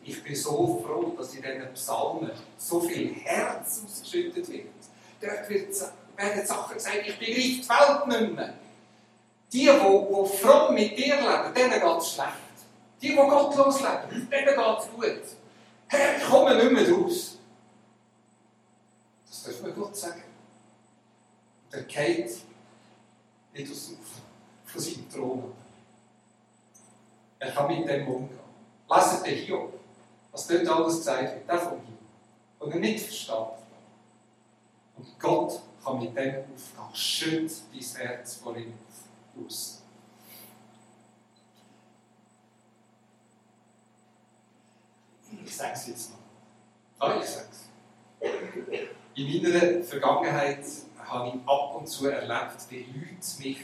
Ich 0.04 0.22
bin 0.22 0.36
so 0.36 0.84
froh, 0.86 1.14
dass 1.16 1.34
in 1.34 1.42
diesen 1.42 1.72
Psalmen 1.72 2.30
so 2.58 2.80
viel 2.80 3.14
Herz 3.14 3.80
ausgeschüttet 3.86 4.46
wird. 4.50 4.77
Dort 5.20 5.50
werden 5.50 6.46
Sachen 6.46 6.74
gesagt, 6.74 6.96
ich 7.06 7.18
begreife 7.18 7.38
die 7.40 7.68
Welt 7.68 8.06
nicht 8.06 8.34
mehr. 8.34 8.54
Die, 9.52 9.58
die, 9.58 9.66
die 9.66 10.38
fromm 10.38 10.74
mit 10.74 10.98
dir 10.98 11.16
leben, 11.16 11.54
denen 11.54 11.80
geht 11.80 11.98
es 11.98 12.12
schlecht. 12.12 12.32
Die, 13.00 13.08
die 13.08 13.14
gottlos 13.16 13.80
leben, 13.80 14.28
denen 14.30 14.46
geht 14.46 14.78
es 14.78 14.90
gut. 14.90 15.38
Herr, 15.88 16.16
ich 16.18 16.24
komme 16.24 16.54
nicht 16.54 16.72
mehr 16.72 16.90
raus. 16.90 17.38
Das 19.26 19.42
darf 19.42 19.62
man 19.62 19.74
Gott 19.74 19.96
sagen. 19.96 20.22
Der 21.72 21.84
Kate 21.84 22.30
nicht 23.54 23.72
aus, 23.72 23.92
von 24.66 24.80
seinem 24.80 25.10
Thron. 25.10 25.52
Er 27.38 27.52
kann 27.52 27.68
mit 27.68 27.88
dem 27.88 28.08
umgehen. 28.08 28.38
Lasst 28.88 29.24
den 29.24 29.34
Hiob, 29.36 29.72
was 30.32 30.46
dort 30.46 30.66
alles 30.66 30.96
gesagt 30.98 31.34
wird, 31.34 31.48
der 31.48 31.58
von 31.58 31.74
ihm, 31.74 31.98
und 32.58 32.72
er 32.72 32.80
nicht 32.80 33.04
versteht. 33.04 33.57
Und 34.98 35.18
Gott 35.18 35.62
kann 35.84 36.00
mit 36.00 36.16
dem 36.16 36.34
umgehen. 36.34 36.44
Schütt 36.92 37.52
dein 37.72 38.06
Herz 38.06 38.36
vor 38.36 38.56
ihm 38.56 38.74
aus. 39.46 39.82
Ich 45.44 45.56
sage 45.56 45.72
es 45.74 45.86
jetzt 45.86 46.10
noch. 46.10 46.18
Ah, 46.98 47.18
ich 47.20 47.28
sage 47.28 47.46
es. 47.50 47.68
In 49.14 49.42
meiner 49.42 49.82
Vergangenheit 49.82 50.64
habe 50.98 51.28
ich 51.28 51.34
ab 51.48 51.76
und 51.76 51.86
zu 51.86 52.08
erlebt, 52.08 52.66
wie 52.70 52.78
Leute 52.78 53.42
mich 53.42 53.58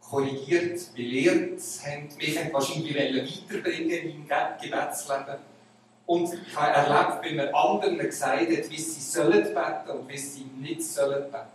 korrigiert, 0.00 0.94
belehrt 0.94 1.60
haben, 1.84 2.08
mich 2.16 2.52
wahrscheinlich 2.52 2.94
weiterbringen 2.94 3.90
in 3.90 4.26
meinem 4.28 4.60
Gebetsleben. 4.60 5.51
Und 6.06 6.34
ich 6.34 6.56
habe 6.56 6.72
erlebt, 6.72 7.24
wie 7.24 7.34
man 7.34 7.48
anderen 7.54 7.98
gesagt 7.98 8.40
hat, 8.40 8.70
wie 8.70 8.78
sie 8.78 9.00
sollen 9.00 9.54
beten 9.54 9.90
und 9.90 10.08
wie 10.08 10.18
sie 10.18 10.44
nicht 10.44 10.82
sollen 10.82 11.30
beten. 11.30 11.46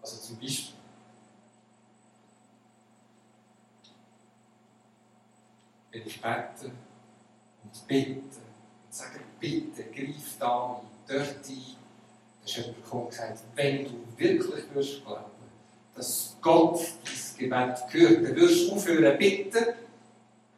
Also 0.00 0.16
zum 0.20 0.38
Beispiel. 0.38 0.74
Wenn 5.90 6.06
ich 6.06 6.22
bete 6.22 6.72
und 7.64 7.86
bitte 7.86 8.20
und 8.20 8.94
sage, 8.94 9.20
bitte, 9.38 9.84
greif 9.84 10.38
da 10.38 10.80
ein, 10.80 10.86
dort 11.06 11.28
ein, 11.28 11.76
da 12.40 12.46
ist 12.46 12.56
jemand 12.56 12.76
gekommen 12.82 13.02
und 13.02 13.10
gesagt, 13.10 13.40
wenn 13.54 13.84
du 13.84 13.92
wirklich 14.16 14.74
wirst 14.74 15.04
glauben, 15.04 15.24
dass 15.94 16.36
Gott 16.40 16.80
dein 17.04 17.38
Gebet 17.38 17.92
hört, 17.92 18.24
dann 18.24 18.36
wirst 18.36 18.68
du 18.68 18.74
aufhören 18.74 19.18
bitten 19.18 19.66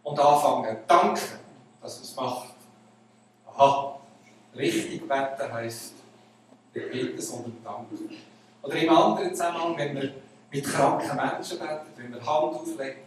und 0.05 0.19
anfangen 0.19 0.77
danken, 0.87 1.44
dass 1.85 1.99
er 1.99 2.03
es 2.03 2.17
macht. 2.17 2.55
Aha, 3.47 4.01
richtig 4.57 5.07
beten 5.07 5.53
heisst, 5.53 5.95
nicht 6.75 6.91
bitten, 6.91 7.21
sondern 7.21 7.63
danken. 7.63 8.11
Oder 8.63 8.77
im 8.77 8.91
anderen 8.91 9.31
Zusammenhang, 9.31 9.77
wenn 9.77 9.95
wir 9.95 10.15
mit 10.51 10.65
kranken 10.65 11.15
Menschen 11.15 11.59
beten, 11.59 11.87
wenn 11.97 12.15
wir 12.15 12.21
Hand 12.21 12.57
auflegen, 12.57 13.03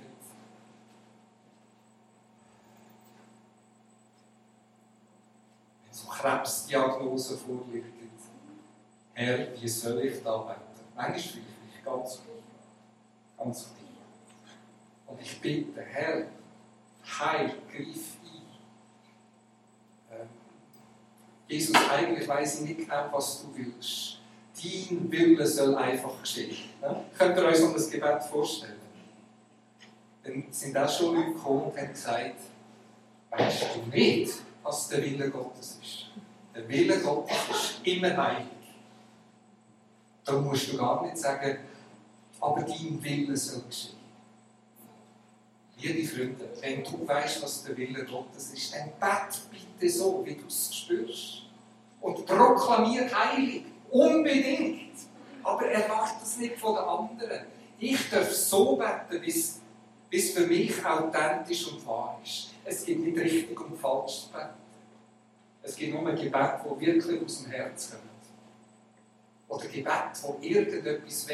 wenn 5.81 5.91
so 5.91 6.07
Krebsdiagnosen 6.07 7.37
vorliegen, 7.39 7.93
Herr, 9.13 9.47
wie 9.59 9.67
soll 9.67 9.99
ich 10.01 10.23
da 10.23 10.37
beten? 10.37 10.61
Manchmal 10.95 11.19
fühle 11.19 11.43
ich 11.43 11.75
mich 11.75 11.83
ganz 11.83 12.21
ganz 13.35 13.63
tief. 13.63 13.87
Und 15.07 15.21
ich 15.21 15.41
bitte, 15.41 15.81
Herr, 15.81 16.27
heil, 17.19 17.55
griff 17.71 18.17
ein. 18.23 18.41
Ähm, 20.11 20.27
Jesus, 21.47 21.75
eigentlich 21.89 22.27
weiß 22.27 22.55
ich 22.55 22.61
nicht 22.61 22.77
genau, 22.79 23.05
was 23.11 23.41
du 23.41 23.55
willst. 23.55 24.17
Dein 24.61 25.11
Wille 25.11 25.45
soll 25.45 25.75
einfach 25.75 26.21
geschehen. 26.21 26.57
Ja? 26.81 27.03
Könnt 27.17 27.37
ihr 27.37 27.45
euch 27.45 27.57
so 27.57 27.67
ein 27.67 27.91
Gebet 27.91 28.23
vorstellen? 28.23 28.79
Dann 30.23 30.45
sind 30.49 30.77
auch 30.77 30.89
schon 30.89 31.15
Leute 31.15 31.33
gekommen 31.33 31.63
und 31.63 31.77
haben 31.77 31.89
gesagt, 31.89 32.41
weißt 33.29 33.65
du 33.75 33.89
nicht, 33.95 34.33
was 34.63 34.89
der 34.89 35.03
Wille 35.03 35.29
Gottes 35.29 35.79
ist? 35.81 36.07
Der 36.53 36.67
Wille 36.67 36.99
Gottes 36.99 37.37
ist 37.49 37.79
immer 37.83 38.17
heilig. 38.17 38.47
Da 40.25 40.33
musst 40.33 40.73
du 40.73 40.77
gar 40.77 41.05
nicht 41.05 41.17
sagen, 41.17 41.59
aber 42.41 42.61
dein 42.61 43.01
Wille 43.01 43.37
soll 43.37 43.61
geschehen. 43.61 43.96
Liebe 45.79 46.07
Freunde, 46.07 46.49
wenn 46.61 46.83
du 46.83 47.07
weißt, 47.07 47.43
was 47.43 47.63
der 47.63 47.77
Wille 47.77 48.03
Gottes 48.03 48.51
ist, 48.51 48.73
dann 48.73 48.91
bet 48.99 49.39
bitte 49.51 49.91
so, 49.91 50.23
wie 50.25 50.35
du 50.35 50.47
es 50.47 50.75
spürst. 50.75 51.43
Und 52.01 52.25
proklamier 52.25 53.09
heilig. 53.15 53.63
Unbedingt. 53.89 54.93
Aber 55.43 55.67
erwarte 55.67 56.23
es 56.23 56.37
nicht 56.37 56.57
von 56.57 56.75
den 56.75 56.83
anderen. 56.83 57.45
Ich 57.79 58.09
darf 58.09 58.31
so 58.33 58.75
beten, 58.75 59.21
bis 59.21 59.61
es 60.11 60.31
für 60.31 60.47
mich 60.47 60.83
authentisch 60.83 61.71
und 61.71 61.85
wahr 61.85 62.19
ist. 62.23 62.49
Es 62.65 62.85
gibt 62.85 63.05
nicht 63.05 63.17
richtig 63.17 63.59
und 63.59 63.77
falsch 63.77 64.23
zu 64.25 64.31
beten. 64.31 64.49
Es 65.61 65.75
gibt 65.75 65.93
nur 65.93 66.07
ein 66.09 66.15
Gebet, 66.15 66.33
das 66.33 66.79
wirklich 66.79 67.23
aus 67.23 67.43
dem 67.43 67.51
Herzen 67.51 67.91
kommt 67.91 68.07
oder 69.47 69.67
Gebet, 69.67 70.21
wo 70.21 70.37
irgendetwas 70.41 71.27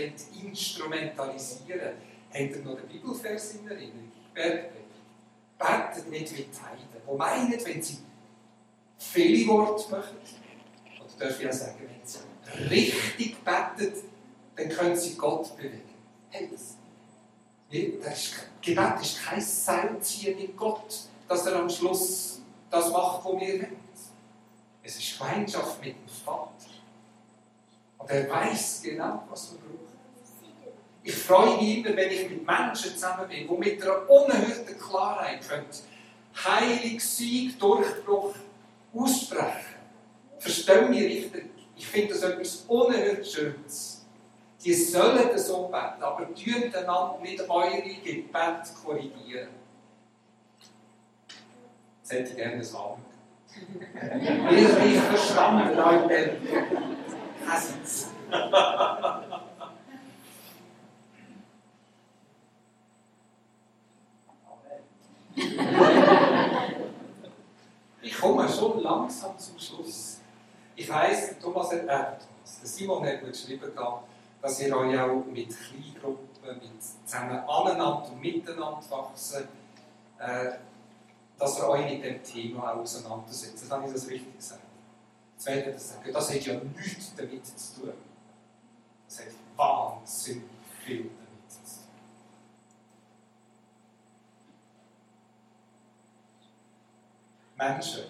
instrumentalisieren 0.43 1.79
wollen, 1.79 1.97
habt 2.31 2.55
ihr 2.55 2.63
noch 2.63 2.79
den 2.79 2.88
Bibelvers 2.88 3.55
in 3.55 3.67
Erinnerung? 3.67 4.12
Bergpredigt. 4.33 4.83
Betet 5.57 6.09
nicht 6.09 6.31
die 6.31 6.43
Heiden, 6.43 6.87
die 6.91 7.17
meinen, 7.17 7.65
wenn 7.65 7.81
sie 7.81 7.99
viele 8.97 9.47
Worte 9.47 9.91
machen, 9.91 10.17
oder 10.99 11.27
darf 11.27 11.39
ich 11.39 11.47
auch 11.47 11.53
sagen, 11.53 11.75
wenn 11.79 12.07
sie 12.07 12.69
richtig 12.69 13.37
betet, 13.43 14.03
dann 14.55 14.69
können 14.69 14.95
sie 14.95 15.15
Gott 15.15 15.55
bewegen. 15.55 15.81
Das, 16.31 16.77
das 18.03 18.33
Gebet 18.61 19.01
ist 19.01 19.23
kein 19.23 19.41
Seilziehen 19.41 20.37
mit 20.37 20.57
Gott, 20.57 21.07
dass 21.27 21.45
er 21.45 21.55
am 21.57 21.69
Schluss 21.69 22.41
das 22.69 22.91
macht, 22.91 23.23
was 23.23 23.39
wir 23.39 23.59
wollen. 23.61 23.77
Es 24.83 24.97
ist 24.97 25.17
Gemeinschaft 25.17 25.79
mit 25.79 25.95
dem 25.95 26.07
Vater. 26.25 26.51
Und 27.97 28.09
er 28.09 28.29
weiß 28.29 28.81
genau, 28.83 29.23
was 29.29 29.53
wir 29.53 29.59
brauchen. 29.59 29.82
Ich 31.03 31.15
freue 31.15 31.57
mich 31.57 31.77
immer, 31.79 31.95
wenn 31.98 32.12
ich 32.12 32.29
mit 32.29 32.45
Menschen 32.45 32.91
zusammen 32.93 33.27
bin, 33.27 33.48
die 33.48 33.53
mit 33.53 33.81
einer 33.81 34.10
unerhörten 34.10 34.79
Klarheit 34.79 35.48
können, 35.48 35.65
Heilig, 36.36 37.03
Sieg, 37.03 37.60
Durchbruch 37.60 38.33
aussprechen. 38.93 39.75
Verstehen 40.39 40.89
mich 40.89 41.03
richtig. 41.03 41.50
Ich 41.75 41.86
finde 41.86 42.13
das 42.13 42.24
etwas 42.24 42.63
unerhört 42.67 43.25
Schönes. 43.27 44.05
Die 44.63 44.74
sollen 44.74 45.38
so 45.38 45.67
beten, 45.67 46.01
aber 46.01 46.33
tun 46.33 46.74
einander 46.74 47.19
nicht 47.22 47.50
eure 47.50 47.81
Gebet 47.81 48.62
korrigieren. 48.83 49.50
Jetzt 52.01 52.12
hätte 52.12 52.29
ich 52.31 52.36
gerne 52.36 52.55
ein 52.55 52.75
Abend. 52.75 53.05
Ihr 54.51 54.86
mich 54.86 55.00
verstanden, 55.01 55.77
Leute. 55.77 56.38
Hassen's. 57.45 58.07
ich 68.01 68.19
komme 68.19 68.50
schon 68.50 68.72
langsam 68.83 69.37
zum 69.37 69.57
Schluss. 69.57 70.19
Ich 70.75 70.89
weiss, 70.89 71.35
Thomas 71.41 71.71
hat, 71.71 71.83
äh, 71.83 71.87
Thomas, 71.87 72.59
Simon 72.63 73.05
hat 73.05 73.21
mir 73.21 73.29
geschrieben, 73.29 73.71
dass 74.41 74.59
ihr 74.59 74.75
euch 74.75 74.99
auch 74.99 75.25
mit 75.25 75.49
Kleingruppen, 75.49 76.59
mit 76.61 76.83
zusammen 77.05 77.39
aneinander 77.47 78.09
und 78.09 78.21
miteinander 78.21 78.81
wachsen, 78.89 79.47
äh, 80.19 80.51
dass 81.37 81.57
ihr 81.59 81.69
euch 81.69 81.91
mit 81.91 82.03
dem 82.03 82.23
Thema 82.23 82.73
auch 82.73 82.79
auseinandersetzt. 82.79 83.65
Dann 83.69 83.83
ist 83.85 83.95
das 83.95 84.09
richtig 84.09 84.35
gesagt. 84.37 84.61
Jetzt 85.45 85.75
das 85.75 85.89
sagen. 85.89 86.13
Das 86.13 86.33
hat 86.33 86.41
ja 86.41 86.53
nichts 86.53 87.13
damit 87.17 87.45
zu 87.45 87.81
tun. 87.81 87.93
Das 89.07 89.19
hat 89.19 89.27
wahnsinnig 89.57 90.43
viel 90.85 91.01
damit 91.01 91.51
zu 91.51 91.59
tun. 91.59 91.83
Menschen, 97.57 98.03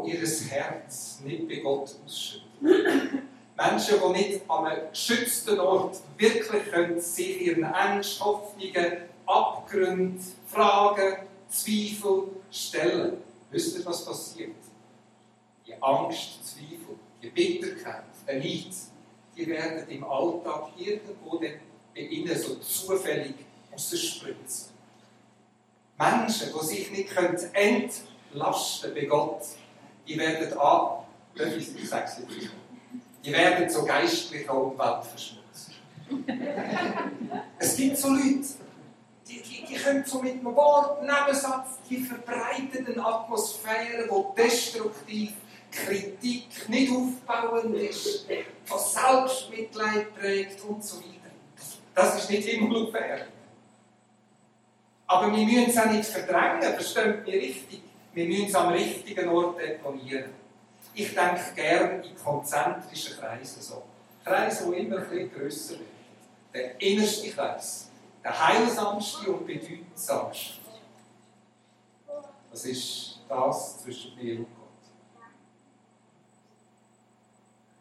die 0.00 0.12
ihr 0.12 0.26
Herz 0.50 1.20
nicht 1.24 1.48
bei 1.48 1.56
Gott 1.56 1.94
ausschütten. 2.04 2.48
Menschen, 3.56 3.94
die 4.00 4.12
nicht 4.12 4.40
an 4.48 4.66
einem 4.66 4.90
geschützten 4.90 5.60
Ort 5.60 6.00
wirklich 6.16 6.70
können, 6.70 7.00
sich 7.00 7.42
ihren 7.42 7.64
Ängsten, 7.64 8.24
Hoffnungen, 8.24 8.96
Abgründen, 9.26 10.20
Fragen, 10.46 11.16
Zweifel 11.48 12.28
stellen. 12.50 13.18
Wisst 13.50 13.78
ihr, 13.78 13.86
was 13.86 14.04
passiert? 14.04 14.54
Die 15.66 15.74
Angst, 15.80 16.46
Zweifel, 16.46 16.96
die 17.22 17.28
Bitterkeit, 17.28 18.04
der 18.26 18.38
Neid, 18.38 18.72
die 19.36 19.46
werden 19.46 19.88
im 19.88 20.04
Alltag 20.04 20.68
irgendwo 20.76 21.38
bei 21.38 22.00
ihnen 22.00 22.38
so 22.38 22.56
zufällig 22.56 23.34
rausspritzen. 23.72 24.72
Menschen, 25.98 26.48
die 26.52 26.66
sich 26.66 26.90
nicht 26.90 27.10
entlasten 27.52 28.94
bei 28.94 29.04
Gott, 29.04 29.42
die 30.06 30.18
werden 30.18 30.52
an, 30.58 31.04
darf 31.36 31.56
ich 31.56 31.68
es 31.68 31.74
die 33.24 33.32
werden 33.32 33.68
geistlicher 33.86 34.54
Umwelt 34.54 35.04
verschmutzt. 35.04 35.70
es 37.58 37.76
gibt 37.76 37.96
so 37.96 38.08
Leute, 38.08 38.48
die, 39.28 39.42
die, 39.42 39.64
die 39.66 39.74
können 39.74 40.04
so 40.04 40.20
mit 40.20 40.32
einem 40.32 40.54
Wort, 40.56 41.02
Nebensatz, 41.02 41.78
die 41.88 41.98
verbreiten 41.98 42.86
eine 42.86 43.04
Atmosphäre, 43.04 44.08
die 44.08 44.42
destruktiv, 44.42 45.32
Kritik 45.70 46.68
nicht 46.68 46.92
aufbauend 46.92 47.74
ist, 47.76 48.26
von 48.64 48.78
Selbstmitleid 48.78 50.14
prägt 50.14 50.62
und 50.64 50.84
so 50.84 50.98
weiter. 50.98 51.30
Das 51.94 52.18
ist 52.18 52.30
nicht 52.30 52.46
immer 52.48 52.90
fair. 52.90 53.26
Aber 55.06 55.34
wir 55.34 55.44
müssen 55.44 55.70
es 55.70 55.78
auch 55.78 55.90
nicht 55.90 56.04
verdrängen, 56.04 56.74
versteht 56.74 57.26
mich 57.26 57.34
richtig. 57.34 57.82
Wir 58.12 58.26
müssen 58.26 58.46
es 58.46 58.54
am 58.54 58.72
richtigen 58.72 59.28
Ort 59.28 59.60
deponieren. 59.60 60.30
Ich 60.94 61.14
denke 61.14 61.40
gerne 61.54 62.06
in 62.06 62.16
konzentrischen 62.16 63.16
Kreisen 63.18 63.62
so. 63.62 63.82
Kreise, 64.24 64.70
die 64.70 64.80
immer 64.80 64.98
ein 64.98 65.08
bisschen 65.08 65.32
grösser 65.32 65.74
werden. 65.74 65.86
Der 66.52 66.80
innerste 66.80 67.30
Kreis 67.30 67.88
der 68.22 68.46
heilsamste 68.46 69.30
und 69.32 69.46
bedeutsamste. 69.46 70.60
Das 72.50 72.64
ist 72.64 73.20
das 73.28 73.82
zwischen 73.82 74.14
mir 74.16 74.38
und 74.38 74.46
Gott. 74.54 74.68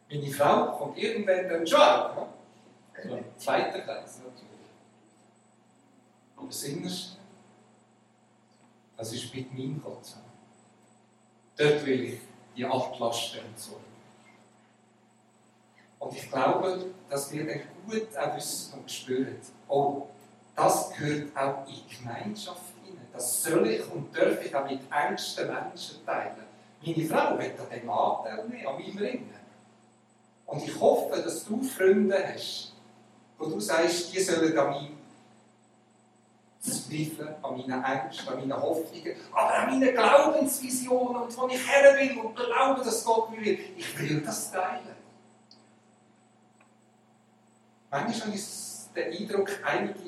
Meine 0.10 0.32
Frau 0.32 0.78
kommt 0.78 0.98
irgendwann 0.98 1.50
dann 1.50 1.67
schon 1.67 1.80
auch. 1.80 2.28
Also 2.96 3.20
zweiter 3.38 3.82
Kreis 3.82 4.20
natürlich. 4.20 4.48
Aber 6.38 6.48
das 6.48 6.63
Innerste, 6.63 7.17
das 9.02 9.14
ist 9.14 9.34
mit 9.34 9.52
meinem 9.52 9.82
Gott 9.82 10.06
zusammen. 10.06 10.26
Dort 11.58 11.84
will 11.88 12.04
ich 12.04 12.20
die 12.56 12.64
Altlasten 12.64 13.40
entsorgen. 13.48 13.84
Und 15.98 16.16
ich 16.16 16.30
glaube, 16.30 16.86
dass 17.10 17.32
wir 17.32 17.48
dann 17.48 17.62
gut 17.90 18.16
auch 18.16 18.36
wissen 18.36 18.80
und 18.80 18.92
spüren, 18.92 19.38
oh, 19.68 20.06
das 20.56 20.92
gehört 20.92 21.36
auch 21.36 21.68
in 21.68 21.74
die 21.74 21.96
Gemeinschaft 21.98 22.62
hinein. 22.86 23.08
Das 23.12 23.42
soll 23.42 23.68
ich 23.70 23.92
und 23.92 24.16
darf 24.16 24.46
ich 24.46 24.54
auch 24.54 24.70
mit 24.70 24.82
engsten 24.92 25.48
Menschen 25.48 26.06
teilen. 26.06 26.46
Meine 26.86 27.06
Frau 27.06 27.40
wird 27.40 27.60
an 27.60 27.70
dem 27.72 27.90
Anteil 27.90 28.48
nehmen, 28.50 28.68
an 28.68 28.76
meinem 28.76 28.98
Ringen. 29.00 29.34
Und 30.46 30.64
ich 30.64 30.80
hoffe, 30.80 31.20
dass 31.20 31.44
du 31.46 31.64
Freunde 31.64 32.24
hast, 32.36 32.74
wo 33.40 33.46
du 33.46 33.60
sagst, 33.60 34.14
die 34.14 34.20
sollen 34.20 34.56
an 34.56 34.70
meinem 34.70 34.90
Zweifeln, 36.62 37.36
an 37.41 37.58
meinen 37.58 37.84
Ängsten, 37.84 38.30
an 38.30 38.39
meinen 38.39 38.62
Hoffnungen, 38.62 39.15
aber 39.32 39.54
an 39.56 39.69
meinen 39.80 39.95
Glaubensvisionen 39.95 41.24
und 41.24 41.38
wo 41.38 41.47
ich 41.47 41.67
her 41.67 41.95
will 41.95 42.19
und 42.19 42.36
glaube, 42.36 42.84
dass 42.84 43.04
Gott 43.04 43.32
mir 43.32 43.43
will. 43.43 43.60
Ich 43.76 44.00
will 44.00 44.21
das 44.21 44.52
teilen. 44.52 44.95
Manchmal 47.89 48.28
habe 48.28 48.36
ich 48.36 48.45
den 48.95 49.30
Eindruck, 49.30 49.50
einige 49.65 50.00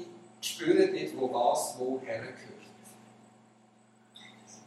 spüren 0.42 0.92
nicht, 0.92 1.18
wo 1.18 1.34
was 1.34 1.76
woher 1.80 2.20
gehört. 2.20 2.38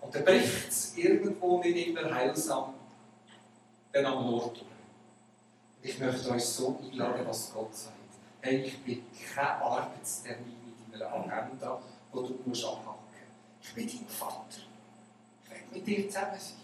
Und 0.01 0.15
dann 0.15 0.25
bricht 0.25 0.69
es 0.69 0.97
irgendwo 0.97 1.59
nicht 1.61 1.89
immer 1.89 2.13
heilsam 2.13 2.75
dann 3.93 4.07
am 4.07 4.35
Ort 4.35 4.57
durch. 4.57 4.67
Ich 5.83 5.99
möchte 6.01 6.31
euch 6.31 6.45
so 6.45 6.81
einladen, 6.83 7.27
was 7.27 7.53
Gott 7.55 7.75
sagt. 7.75 7.95
Hey, 8.41 8.63
ich 8.63 8.79
bin 8.83 9.05
kein 9.35 9.47
Arbeitstermin 9.47 10.56
in 10.97 11.01
deiner 11.01 11.33
Agenda, 11.33 11.81
wo 12.13 12.23
du 12.23 12.39
musst 12.45 12.65
abhaken 12.65 12.99
Ich 13.63 13.75
bin 13.75 13.87
dein 13.87 14.09
Vater. 14.09 14.63
Ich 15.45 15.51
will 15.51 15.59
mit 15.73 15.87
dir 15.87 16.09
zusammen 16.09 16.39
sein. 16.39 16.57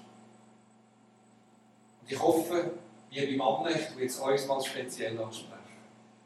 Und 2.00 2.12
ich 2.12 2.20
hoffe, 2.20 2.72
wie 3.10 3.26
beim 3.26 3.38
Mann, 3.38 3.72
ich 3.74 3.86
tue 3.88 4.02
jetzt 4.02 4.18
uns 4.18 4.46
mal 4.46 4.62
speziell 4.62 5.20
ansprechen, 5.20 5.58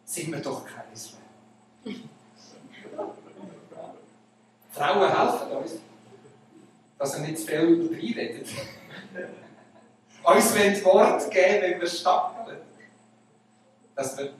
sind 0.05 0.33
wir 0.33 0.40
doch 0.40 0.64
keines 0.64 1.14
mehr. 1.85 1.97
Frauen 4.71 5.09
helfen 5.09 5.57
uns, 5.57 5.73
dass 6.99 7.14
er 7.14 7.21
nicht 7.21 7.38
zu 7.38 7.47
viel 7.47 7.90
reinredet. 7.92 8.49
uns 10.25 10.55
wollen 10.55 10.85
Wort 10.85 11.31
geben, 11.31 11.62
wenn 11.62 11.81
wir 11.81 11.88
stapeln. 11.88 12.59
Dass 13.95 14.19
wir 14.19 14.33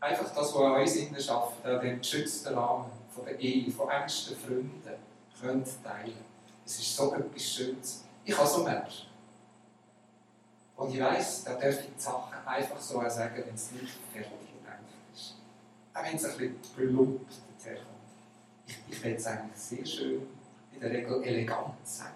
einfach 0.00 0.28
das, 0.34 0.54
was 0.54 0.56
an 0.56 0.80
uns 0.80 0.96
innen 0.96 1.20
schafft, 1.20 1.64
den 1.64 1.98
geschützten 1.98 2.54
Rahmen 2.54 2.97
von 3.18 3.26
der 3.26 3.40
Ehe, 3.40 3.70
von 3.70 3.88
engsten 3.88 4.36
Freunden, 4.36 4.94
können 5.40 5.64
teilen. 5.82 6.24
Es 6.64 6.78
ist 6.78 6.96
so 6.96 7.12
etwas 7.14 7.42
Schönes. 7.42 8.04
Ich 8.24 8.36
habe 8.36 8.48
so 8.48 8.62
Menschen. 8.62 9.08
Und 10.76 10.94
ich 10.94 11.00
weiss, 11.00 11.42
da 11.44 11.54
darf 11.54 11.80
ich 11.80 11.86
die 11.96 12.00
Sachen 12.00 12.46
einfach 12.46 12.80
so 12.80 13.00
sagen, 13.08 13.42
wenn 13.44 13.54
es 13.54 13.72
nicht 13.72 13.92
fertig 14.12 14.30
gedacht 14.30 14.78
ist. 15.12 15.34
Auch 15.92 16.04
wenn 16.04 16.14
es 16.14 16.24
ein 16.24 16.30
bisschen 16.36 16.60
plump 16.76 17.20
daherkommt. 17.58 17.88
Ich, 18.66 18.78
ich 18.88 19.02
will 19.02 19.14
es 19.14 19.26
eigentlich 19.26 19.56
sehr 19.56 19.84
schön, 19.84 20.22
in 20.72 20.80
der 20.80 20.90
Regel 20.90 21.22
elegant 21.24 21.74
sagen. 21.84 22.12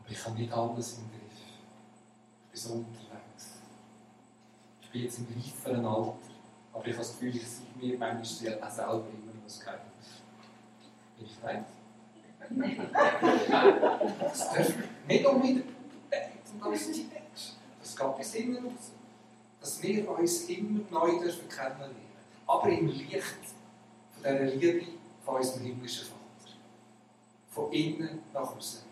Aber 0.00 0.10
ich 0.10 0.24
habe 0.24 0.36
nicht 0.36 0.52
alles 0.52 0.98
im 0.98 1.10
Griff. 1.10 1.38
Ich 2.46 2.50
bin 2.50 2.60
so 2.60 2.72
unterwegs. 2.74 3.60
Ich 4.82 4.90
bin 4.90 5.02
jetzt 5.02 5.18
im 5.18 5.26
reiferen 5.26 5.84
Alter, 5.84 6.16
aber 6.76 6.86
ich 6.86 6.92
habe 6.92 7.06
das 7.06 7.12
Gefühl, 7.12 7.36
ich 7.36 7.46
sehe 7.46 7.66
mir 7.80 7.98
manchmal 7.98 8.62
auch 8.62 8.70
selber 8.70 8.92
immer 8.92 9.32
noch 9.34 9.44
das 9.44 9.60
Geheimnis. 9.60 10.08
Bin 11.16 11.26
ich 11.26 11.42
reif? 11.42 11.64
das 14.20 14.52
darf 14.52 14.72
nicht 15.08 15.26
unbedingt 15.26 15.64
und 15.66 16.62
alles 16.62 16.90
Das 17.80 17.96
geht 17.96 18.18
bis 18.18 18.34
immer 18.34 18.58
raus. 18.58 18.92
Dass 19.60 19.82
wir 19.82 20.10
uns 20.10 20.42
immer 20.44 20.80
neu 20.90 21.12
kennenlernen 21.12 21.78
dürfen. 21.78 21.96
Aber 22.46 22.68
im 22.68 22.88
Licht 22.88 23.22
dieser 24.18 24.44
Liebe 24.44 24.86
von 25.24 25.36
unserem 25.36 25.62
himmlischen 25.62 26.06
Vater. 26.06 26.52
Von 27.50 27.72
innen 27.72 28.22
nach 28.34 28.54
außen. 28.54 28.82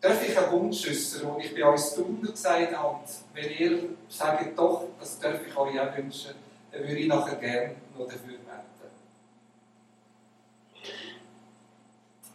Darf 0.00 0.26
ich 0.26 0.36
einen 0.36 0.52
Wunsch 0.52 0.88
äußern, 0.88 1.36
den 1.36 1.40
ich 1.40 1.54
bei 1.54 1.70
uns 1.70 1.94
Thuner 1.94 2.30
gesagt 2.30 2.76
habe, 2.76 2.98
wenn 3.34 3.50
ihr 3.50 3.88
sagt, 4.08 4.58
doch, 4.58 4.88
das 4.98 5.18
darf 5.18 5.46
ich 5.46 5.56
euch 5.56 5.80
auch 5.80 5.96
wünschen, 5.96 6.34
dann 6.74 6.88
würde 6.88 7.00
ich 7.00 7.06
nachher 7.06 7.36
gerne 7.36 7.76
noch 7.96 8.06
dafür 8.06 8.36
beten. 8.36 8.40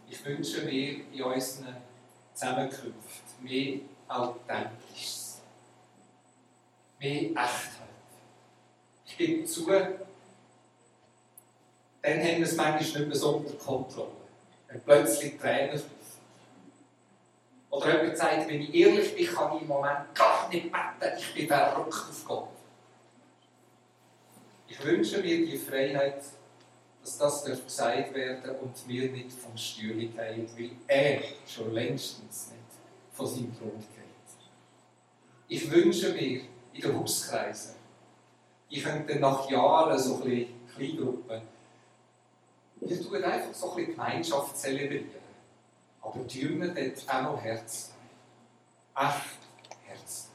Ich 0.09 0.25
wünsche 0.25 0.61
mir 0.61 1.01
in 1.11 1.23
unseren 1.23 1.75
Zusammenkünften 2.33 2.93
mehr 3.41 3.79
Authentisches, 4.07 5.41
mehr 6.99 7.21
Echtheit. 7.21 7.89
Ich 9.05 9.17
gebe 9.17 9.45
zu, 9.45 9.67
dann 9.67 9.99
haben 12.01 12.37
wir 12.37 12.41
es 12.41 12.55
manchmal 12.55 12.79
nicht 12.79 12.97
mehr 12.97 13.15
so 13.15 13.35
unter 13.35 13.53
Kontrolle. 13.53 14.09
Wenn 14.67 14.81
plötzlich 14.81 15.37
Tränen 15.37 15.77
fließen. 15.77 15.93
Oder 17.69 18.01
jemand 18.01 18.17
sagt, 18.17 18.47
wenn 18.47 18.61
ich 18.61 18.73
ehrlich 18.73 19.15
bin, 19.15 19.27
kann 19.27 19.55
ich 19.57 19.61
im 19.61 19.67
Moment 19.67 20.15
gar 20.15 20.49
nicht 20.49 20.71
beten, 20.71 21.17
ich 21.17 21.33
bin 21.35 21.47
verrückt 21.47 21.93
auf 21.93 22.25
Gott. 22.25 22.58
Ich 24.69 24.83
wünsche 24.83 25.19
mir 25.21 25.45
die 25.45 25.57
Freiheit, 25.57 26.21
dass 27.01 27.17
das 27.17 27.43
gesagt 27.43 28.13
werden 28.13 28.55
und 28.57 28.87
wir 28.87 29.11
nicht 29.11 29.31
vom 29.31 29.57
Stühle 29.57 30.05
gehen, 30.05 30.47
weil 30.55 30.71
er 30.87 31.21
schon 31.47 31.73
längstens 31.73 32.51
nicht 32.51 32.59
von 33.11 33.25
seinem 33.25 33.57
Thron 33.57 33.79
geht. 33.79 34.37
Ich 35.47 35.71
wünsche 35.71 36.13
mir 36.13 36.41
in 36.73 36.81
den 36.81 36.99
Hauskreisen, 36.99 37.75
ich 38.69 38.83
könnte 38.83 39.19
nach 39.19 39.49
Jahren 39.49 39.97
so 39.97 40.17
ein 40.17 40.29
bisschen 40.29 40.67
Kleingruppen, 40.75 41.41
wir 42.81 43.01
tun 43.01 43.23
einfach 43.23 43.53
so 43.53 43.71
ein 43.71 43.75
bisschen 43.75 43.91
Gemeinschaft 43.93 44.57
zelebrieren. 44.57 45.09
Aber 46.01 46.27
tun 46.27 46.73
dort 46.75 47.09
auch 47.09 47.21
noch 47.23 47.41
Herz 47.41 47.91
Echt 48.95 49.39
Herz 49.85 50.29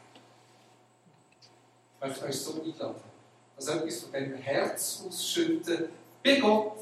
Ich 1.95 2.07
möchte 2.07 2.25
euch 2.27 2.39
so 2.39 2.63
einladen, 2.63 3.14
dass 3.57 3.69
etwas 3.69 4.01
von 4.01 4.13
dem 4.13 4.35
Herz 4.35 5.03
ausschütten 5.07 5.89
bei 6.23 6.41
Gott, 6.41 6.77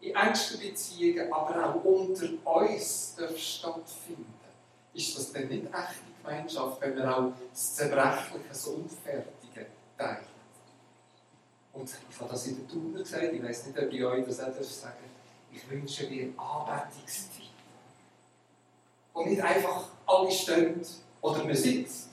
in 0.00 0.14
engsten 0.14 0.60
Beziehungen, 0.60 1.32
aber 1.32 1.70
auch 1.70 1.84
unter 1.84 2.28
uns 2.44 3.14
darf 3.16 3.36
stattfinden. 3.38 4.34
Ist 4.92 5.16
das 5.16 5.32
denn 5.32 5.48
nicht 5.48 5.66
echte 5.66 6.04
Gemeinschaft, 6.22 6.80
wenn 6.80 6.96
wir 6.96 7.16
auch 7.16 7.32
das 7.50 7.74
Zerbrechliche, 7.74 8.48
das 8.48 8.66
Unfertige 8.66 9.66
teilen? 9.96 10.26
Und 11.72 11.90
ich 12.08 12.20
habe 12.20 12.30
das 12.30 12.46
in 12.46 12.58
der 12.58 12.68
Tuner 12.68 12.98
gesagt, 13.00 13.32
ich 13.32 13.42
weiß 13.42 13.66
nicht, 13.66 13.78
ob 13.78 13.92
ich 13.92 14.04
euch 14.04 14.24
das 14.26 14.40
auch 14.40 14.62
sagen 14.62 15.10
Ich 15.52 15.68
wünsche 15.68 16.06
dir 16.06 16.32
Anbetungszeit. 16.36 17.42
Und 19.12 19.30
nicht 19.30 19.42
einfach 19.42 19.88
alle 20.06 20.30
stehen 20.30 20.84
oder 21.20 21.44
man 21.44 21.54
sitzt, 21.54 22.08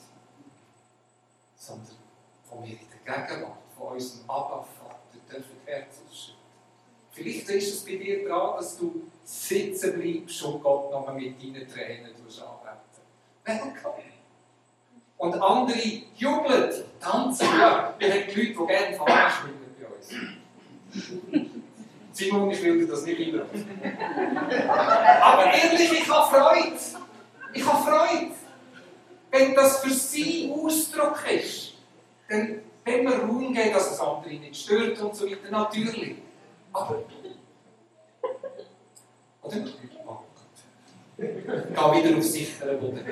sondern 1.58 1.96
wo 2.50 2.64
wir 2.64 2.72
in 2.72 2.88
der 3.06 3.28
Gegenwart 3.28 3.61
von 3.82 3.94
unserem 3.94 4.30
Abba 4.30 4.66
Vater 4.80 5.20
dürfen 5.30 5.58
Herz 5.66 6.02
ausschütten. 6.08 6.42
Vielleicht 7.12 7.50
ist 7.50 7.74
es 7.74 7.86
bei 7.86 7.96
dir 7.96 8.28
dran, 8.28 8.56
dass 8.58 8.78
du 8.78 9.10
sitzen 9.24 10.00
bleibst 10.00 10.44
und 10.44 10.64
Gott 10.64 10.92
nochmal 10.92 11.16
mit 11.16 11.42
deinen 11.42 11.68
Tränen 11.68 12.06
anbeten. 12.06 13.82
Und 15.18 15.34
andere 15.36 15.80
jubeln, 16.16 16.72
tanzen. 17.00 17.48
Wir 17.48 17.66
haben 17.66 17.94
Leute, 18.00 18.34
die 18.34 18.54
gerne 18.54 18.96
Fahnen 18.96 19.32
schwimmen 19.32 19.76
bei 19.80 19.88
uns. 19.88 21.52
Simon, 22.14 22.52
ich 22.52 22.64
will 22.64 22.80
dir 22.80 22.88
das 22.88 23.06
nicht 23.06 23.20
immer. 23.20 23.46
Aber 25.22 25.54
ehrlich, 25.54 25.92
ich 25.92 26.10
habe 26.10 26.36
Freude. 26.36 26.80
Ich 27.54 27.66
habe 27.66 27.84
Freude. 27.84 28.32
Wenn 29.30 29.56
das 29.56 29.80
für 29.80 29.94
sie 29.94 30.52
Ausdruck 30.52 31.24
ist, 31.32 31.74
dann 32.28 32.62
wenn 32.84 33.04
wir 33.04 33.20
Raum 33.20 33.54
geben, 33.54 33.74
dass 33.74 33.92
es 33.92 34.00
andere 34.00 34.34
nicht 34.34 34.56
stört 34.56 35.00
und 35.00 35.16
so 35.16 35.26
weiter, 35.26 35.52
natürlich. 35.52 36.16
Aber. 36.74 37.04
Oder? 39.44 39.58
Oh 40.06 40.06
Gott. 40.06 40.26
Geh 41.18 41.28
wieder 41.28 42.18
auf 42.18 42.24
sicheren 42.24 42.80
Boden. 42.80 43.06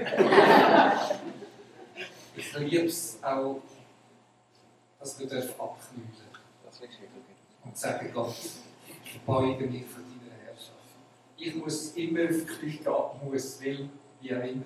Ich 2.35 2.57
liebe 2.57 2.85
es 2.85 3.19
auch, 3.21 3.61
dass 4.99 5.19
wir 5.19 5.27
abknüllen 5.59 6.29
und 7.65 7.77
sagen, 7.77 8.11
Gott, 8.13 8.35
ich 9.03 9.21
beuge 9.21 9.65
mich 9.65 9.85
vor 9.85 10.01
deiner 10.01 10.41
Herrschaft. 10.45 10.71
Ich 11.37 11.55
muss 11.55 11.91
immer 11.95 12.23
auf 12.23 12.29
die 12.29 12.45
Knie 12.45 12.77
gehen, 12.77 13.29
muss, 13.29 13.61
will, 13.61 13.89
wie 14.21 14.35
auch 14.35 14.43
immer. 14.43 14.65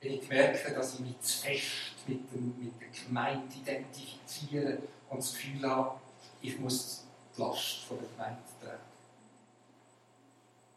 Wenn 0.00 0.12
ich 0.12 0.28
merke, 0.28 0.72
dass 0.72 0.94
ich 0.94 1.00
mich 1.00 1.20
zu 1.20 1.42
fest 1.42 1.99
mit, 2.08 2.32
dem, 2.32 2.54
mit 2.58 2.80
der 2.80 2.88
Gemeinde 2.88 3.54
identifiziere 3.54 4.78
und 5.08 5.18
das 5.18 5.32
Gefühl 5.32 5.68
habe, 5.68 6.00
ich 6.42 6.58
muss 6.58 7.04
die 7.36 7.40
Last 7.40 7.80
von 7.86 7.98
der 7.98 8.08
Gemeinde 8.08 8.42
tragen. 8.60 8.78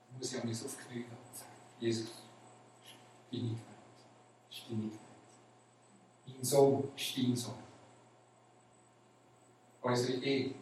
Dann 0.09 0.17
muss 0.17 0.33
ich 0.33 0.39
auch 0.39 0.43
nicht 0.43 0.65
auf 0.65 0.75
die 0.75 0.93
Knie 0.93 1.05
und 1.05 1.37
sagen, 1.37 1.51
Jesus, 1.79 2.07
bin 3.29 3.45
ich 3.45 3.51
gemeint, 3.51 3.61
ist 4.49 4.63
deine 4.69 4.79
Gemeinde. 4.79 4.99
Mein 6.25 6.43
Sohn 6.43 6.91
ist 6.95 7.17
dein 7.17 7.35
Sohn. 7.35 7.53
Unsere 9.81 10.13
Ehe, 10.13 10.55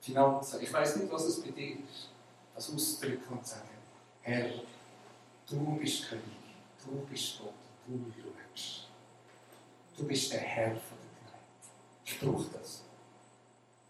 Finanzen, 0.00 0.62
ich 0.62 0.72
weiß 0.72 0.96
nicht, 0.96 1.12
was 1.12 1.24
es 1.24 1.42
bei 1.42 1.50
dir 1.50 1.76
ist, 1.76 2.08
das 2.54 2.72
ausdrücken 2.72 3.38
und 3.38 3.46
sagen, 3.46 3.68
Herr, 4.22 4.50
du 5.48 5.76
bist 5.76 6.08
König, 6.08 6.24
du 6.84 7.06
bist 7.10 7.38
Gott, 7.38 7.52
du 7.86 8.12
schaust. 8.54 8.85
Du 9.96 10.04
bist 10.04 10.32
der 10.32 10.40
Herr 10.40 10.70
von 10.70 10.98
der 10.98 11.10
Gemeinde. 11.18 11.44
Ich 12.04 12.20
brauche 12.20 12.58
das. 12.58 12.82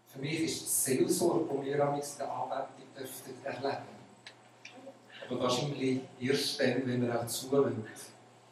Für 0.07 0.19
mich 0.19 0.39
ist 0.39 0.61
die 0.61 0.95
Seelsorge, 0.95 1.53
die 1.53 1.65
wir 1.65 1.83
am 1.83 1.99
der 1.99 2.31
Anbetung 2.31 2.87
dürfen 2.97 3.45
erleben. 3.45 3.97
Aber 5.29 5.39
wahrscheinlich 5.41 6.01
erst 6.19 6.59
dann, 6.59 6.87
wenn 6.87 7.01
wir 7.01 7.19
auch 7.19 7.27
zuhören, 7.27 7.85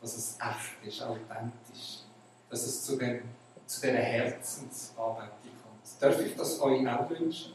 dass 0.02 0.18
es 0.18 0.38
echt 0.39 0.88
ist, 0.88 1.02
authentisch 1.02 2.06
dass 2.50 2.63
es 2.63 2.84
zu, 2.84 2.98
dem, 2.98 3.22
zu 3.65 3.82
dieser 3.82 3.98
Herzensanbetung 3.98 5.30
kommt. 5.63 6.02
Darf 6.02 6.22
ich 6.22 6.36
das 6.36 6.62
euch 6.62 6.88
auch 6.88 7.10
wünschen? 7.10 7.54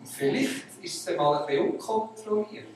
Und 0.00 0.08
vielleicht 0.08 0.64
ist 0.82 0.96
es 0.96 1.04
dann 1.04 1.16
mal 1.16 1.40
ein 1.40 1.46
bisschen 1.46 1.70
unkontrolliert. 1.70 2.66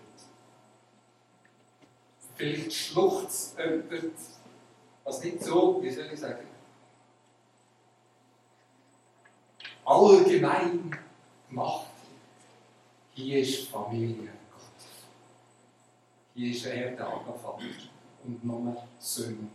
Vielleicht 2.36 2.72
schluchzt 2.72 3.58
jemand, 3.58 4.14
was 5.04 5.22
nicht 5.22 5.42
so, 5.42 5.82
wie 5.82 5.90
soll 5.90 6.06
ich 6.12 6.20
sagen, 6.20 6.46
allgemein 9.84 10.96
gemacht 11.48 11.86
Hier 13.14 13.40
ist 13.40 13.68
Familie 13.68 14.32
Gottes. 14.50 14.88
Hier 16.34 16.50
ist 16.50 16.66
er 16.66 16.90
der 16.92 17.06
Vater 17.06 17.62
und 18.24 18.44
nur 18.44 18.76
Söhne 18.98 19.48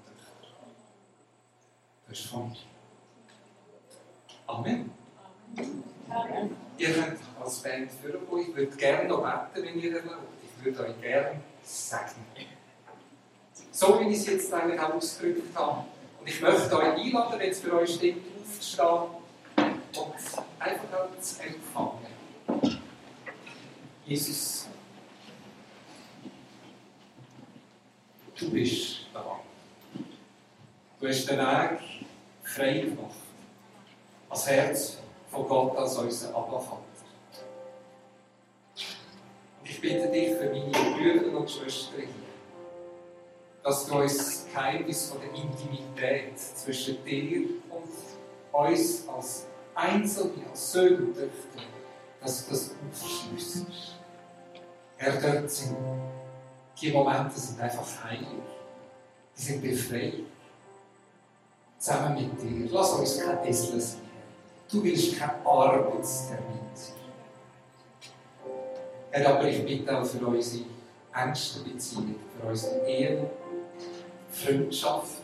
das 2.09 2.19
ist 2.19 2.27
Familie. 2.27 2.65
Amen. 4.47 4.91
Amen. 6.09 6.57
Ihr 6.77 6.93
könnt 6.93 7.19
als 7.39 7.59
Band 7.59 7.91
führen, 7.91 8.21
ich 8.41 8.55
würde 8.55 8.75
gerne 8.77 9.07
noch 9.07 9.21
beten, 9.21 9.67
wenn 9.67 9.79
ihr 9.79 9.95
erlaubt. 9.95 10.23
Ich 10.43 10.65
würde 10.65 10.85
euch 10.85 11.01
gerne 11.01 11.41
segnen. 11.61 12.58
So 13.79 13.97
wie 13.97 14.09
ich 14.09 14.17
es 14.17 14.27
jetzt 14.27 14.53
eigentlich 14.53 14.77
auch 14.77 14.95
ausgedrückt 14.95 15.55
habe. 15.55 15.85
Und 16.19 16.27
ich 16.27 16.41
möchte 16.41 16.77
euch 16.77 16.83
einladen, 16.83 17.39
es 17.39 17.61
für 17.61 17.79
euch 17.79 17.93
steht, 17.93 18.17
aufzustehen 18.41 18.89
und 19.55 20.13
einfach 20.59 21.07
zu 21.21 21.41
empfangen. 21.41 22.79
Jesus, 24.05 24.67
du 28.37 28.51
bist 28.51 28.97
da. 29.13 29.39
Du 30.99 31.07
hast 31.07 31.29
den 31.29 31.39
Weg 31.39 31.79
frei 32.43 32.79
gemacht. 32.79 33.15
Als 34.29 34.45
Herz 34.45 34.97
von 35.31 35.47
Gott 35.47 35.77
als 35.77 35.95
unser 35.95 36.35
Abba-Vater. 36.35 36.83
Ich 39.63 39.79
bitte 39.79 40.09
dich 40.09 40.35
für 40.35 40.49
meine 40.49 40.69
Brüder 40.69 41.39
und 41.39 41.49
Schwestern 41.49 42.01
hier, 42.01 42.28
dass 43.69 43.85
du 43.85 43.99
uns 43.99 44.47
Geheimnis 44.51 45.11
von 45.11 45.19
der 45.21 45.29
Intimität 45.29 46.39
zwischen 46.39 47.05
dir 47.05 47.49
und 47.69 47.83
uns 48.51 49.07
als 49.07 49.45
Einzelne, 49.75 50.49
als 50.49 50.71
Söhne 50.71 50.97
und 50.97 51.13
Töchter, 51.13 51.61
dass 52.19 52.45
du 52.45 52.51
das 52.51 52.71
aufschliessest. 52.91 53.95
Herr, 54.97 55.21
dort 55.21 55.51
sind 55.51 55.77
die 56.81 56.91
Momente 56.91 57.39
sind 57.39 57.61
einfach 57.61 57.85
heilig. 58.05 58.27
Die 59.37 59.41
sind 59.41 59.61
befreit 59.61 60.13
zusammen 61.77 62.15
mit 62.15 62.41
dir. 62.41 62.69
Lass 62.71 62.93
uns 62.93 63.19
kein 63.19 63.43
Tesla 63.43 63.79
sein. 63.79 64.01
Du 64.71 64.83
willst 64.83 65.19
kein 65.19 65.45
Arbeitstermin 65.45 66.69
sein. 66.73 66.95
Herr, 69.11 69.35
aber 69.35 69.47
ich 69.47 69.63
bitte 69.63 69.95
auch 69.95 70.05
für 70.05 70.25
unsere 70.25 70.63
engsten 71.13 71.63
Beziehungen, 71.65 72.15
für 72.39 72.47
unsere 72.47 72.87
Ehen, 72.87 73.27
Freundschaften, 74.31 75.23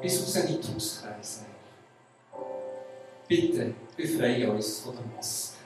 bis 0.00 0.22
raus 0.22 0.36
in 0.36 0.60
die 0.60 0.74
Hauskreise. 0.74 1.46
bitte 3.26 3.74
befreie 3.96 4.50
uns 4.50 4.80
von 4.80 4.94
der 4.94 5.04
Maske. 5.16 5.56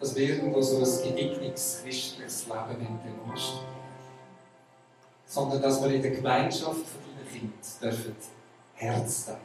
Dass 0.00 0.14
wir 0.14 0.28
irgendwo 0.28 0.60
so 0.60 0.78
ein 0.78 1.14
gedignetes 1.14 1.80
christliches 1.82 2.46
Leben 2.46 3.00
demonstrieren. 3.04 3.64
Sondern 5.26 5.62
dass 5.62 5.82
wir 5.82 5.90
in 5.94 6.02
der 6.02 6.10
Gemeinschaft 6.10 6.64
von 6.64 7.00
deinen 7.16 7.28
Kindern 7.32 7.50
dürfen 7.80 8.16
Herz 8.74 9.26
teilen. 9.26 9.38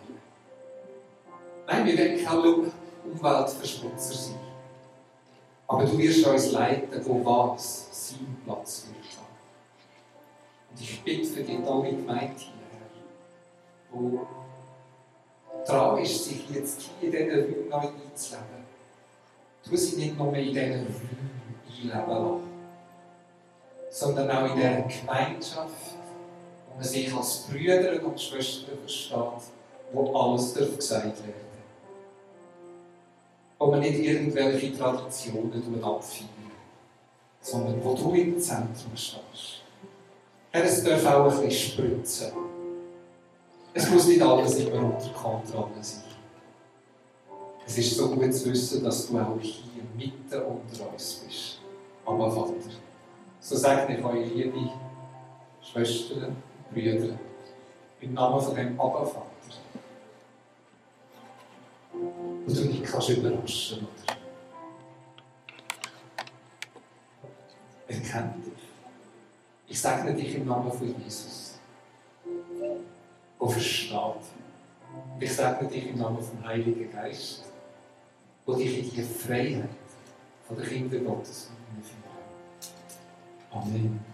Nein, 1.67 1.85
wir 1.85 1.97
wollen 1.97 2.25
keine 2.25 2.71
Umweltverschmutzer 3.05 4.13
sein. 4.13 4.39
Aber 5.67 5.85
du 5.85 5.97
wirst 5.99 6.25
uns 6.25 6.51
leiten, 6.51 7.05
wo 7.05 7.23
was 7.23 7.87
sein 7.91 8.37
Platz 8.43 8.87
wird 8.87 9.05
haben. 9.17 9.28
Ich 10.79 11.01
bitte 11.03 11.27
für 11.27 11.43
die 11.43 11.61
tolle 11.61 11.89
Gemeinde 11.89 12.35
hier, 12.37 12.53
wo 13.91 14.25
dran 15.65 15.97
ist, 15.97 16.25
sich 16.25 16.49
jetzt 16.49 16.89
hier 16.99 17.13
in 17.13 17.29
diesen 17.29 17.31
Räumen 17.31 17.69
neu 17.69 17.77
einzuleben. 17.77 18.65
Tu 19.63 19.75
sie 19.75 19.95
nicht 19.97 20.17
nur 20.17 20.33
in 20.33 20.45
diesen 20.45 20.63
Räumen 20.63 21.31
einleben 21.67 22.09
lassen, 22.09 22.49
sondern 23.89 24.31
auch 24.31 24.55
in 24.55 24.55
dieser 24.55 24.81
Gemeinschaft, 24.81 25.95
wo 26.69 26.75
man 26.75 26.83
sich 26.83 27.13
als 27.13 27.47
Brüder 27.47 28.05
und 28.05 28.19
Schwestern 28.19 28.77
versteht, 28.79 29.51
wo 29.91 30.15
alles 30.15 30.53
gesagt 30.53 31.05
werden 31.05 31.49
Wo 33.57 33.67
man 33.67 33.81
nicht 33.81 33.99
irgendwelche 33.99 34.77
Traditionen 34.77 35.83
abfeiern, 35.83 36.29
sondern 37.41 37.83
wo 37.83 37.93
du 37.93 38.13
im 38.13 38.39
Zentrum 38.39 38.95
stehst. 38.95 39.58
Herr, 40.51 40.63
es 40.63 40.83
darf 40.83 41.05
auch 41.05 41.31
ein 41.31 41.47
bisschen 41.47 41.71
spritzen. 41.71 42.31
Es 43.71 43.89
muss 43.89 44.07
nicht 44.07 44.21
alles 44.21 44.55
immer 44.55 44.83
unter 44.83 45.09
Kontrolle 45.09 45.81
sein. 45.81 46.03
Es 47.67 47.77
ist 47.77 47.97
so 47.97 48.09
gut 48.09 48.33
zu 48.33 48.49
wissen, 48.49 48.83
dass 48.83 49.07
du 49.07 49.19
auch 49.19 49.37
hier 49.39 49.83
mitten 49.95 50.41
unter 50.41 50.91
uns 50.91 51.21
bist. 51.25 51.59
Aber 52.03 52.31
Vater, 52.31 52.53
so 53.39 53.55
segne 53.55 53.99
ich 53.99 54.03
euch, 54.03 54.33
liebe 54.33 54.71
Schwestern 55.61 56.35
Brüder, 56.71 57.15
im 58.01 58.13
Namen 58.15 58.41
von 58.41 58.55
dem 58.55 58.81
Abba 58.81 59.05
Vater. 59.05 59.25
Und 61.93 62.57
du 62.57 62.65
mich 62.65 62.83
kannst 62.83 63.09
überraschen, 63.09 63.79
oder? 63.79 64.15
Er 67.87 67.99
kennt 67.99 68.45
dich. 68.47 68.58
Ich 69.69 69.79
segne 69.79 70.13
dich 70.15 70.35
im 70.35 70.47
Namen 70.47 70.71
von 70.71 70.95
Jesus 71.03 71.59
der 73.37 73.47
versteht. 73.47 73.93
Ich 75.19 75.31
segne 75.31 75.67
dich 75.67 75.89
im 75.89 75.99
Namen 75.99 76.21
vom 76.21 76.43
Heiligen 76.43 76.91
Geist, 76.91 77.43
wo 78.45 78.55
dich 78.55 78.79
in 78.79 78.89
die 78.89 79.03
Freiheit 79.03 79.69
von 80.47 80.57
der 80.57 80.65
Kinder 80.65 80.97
Gottes 80.99 81.51
hineinführt. 81.67 81.99
Amen. 83.51 84.08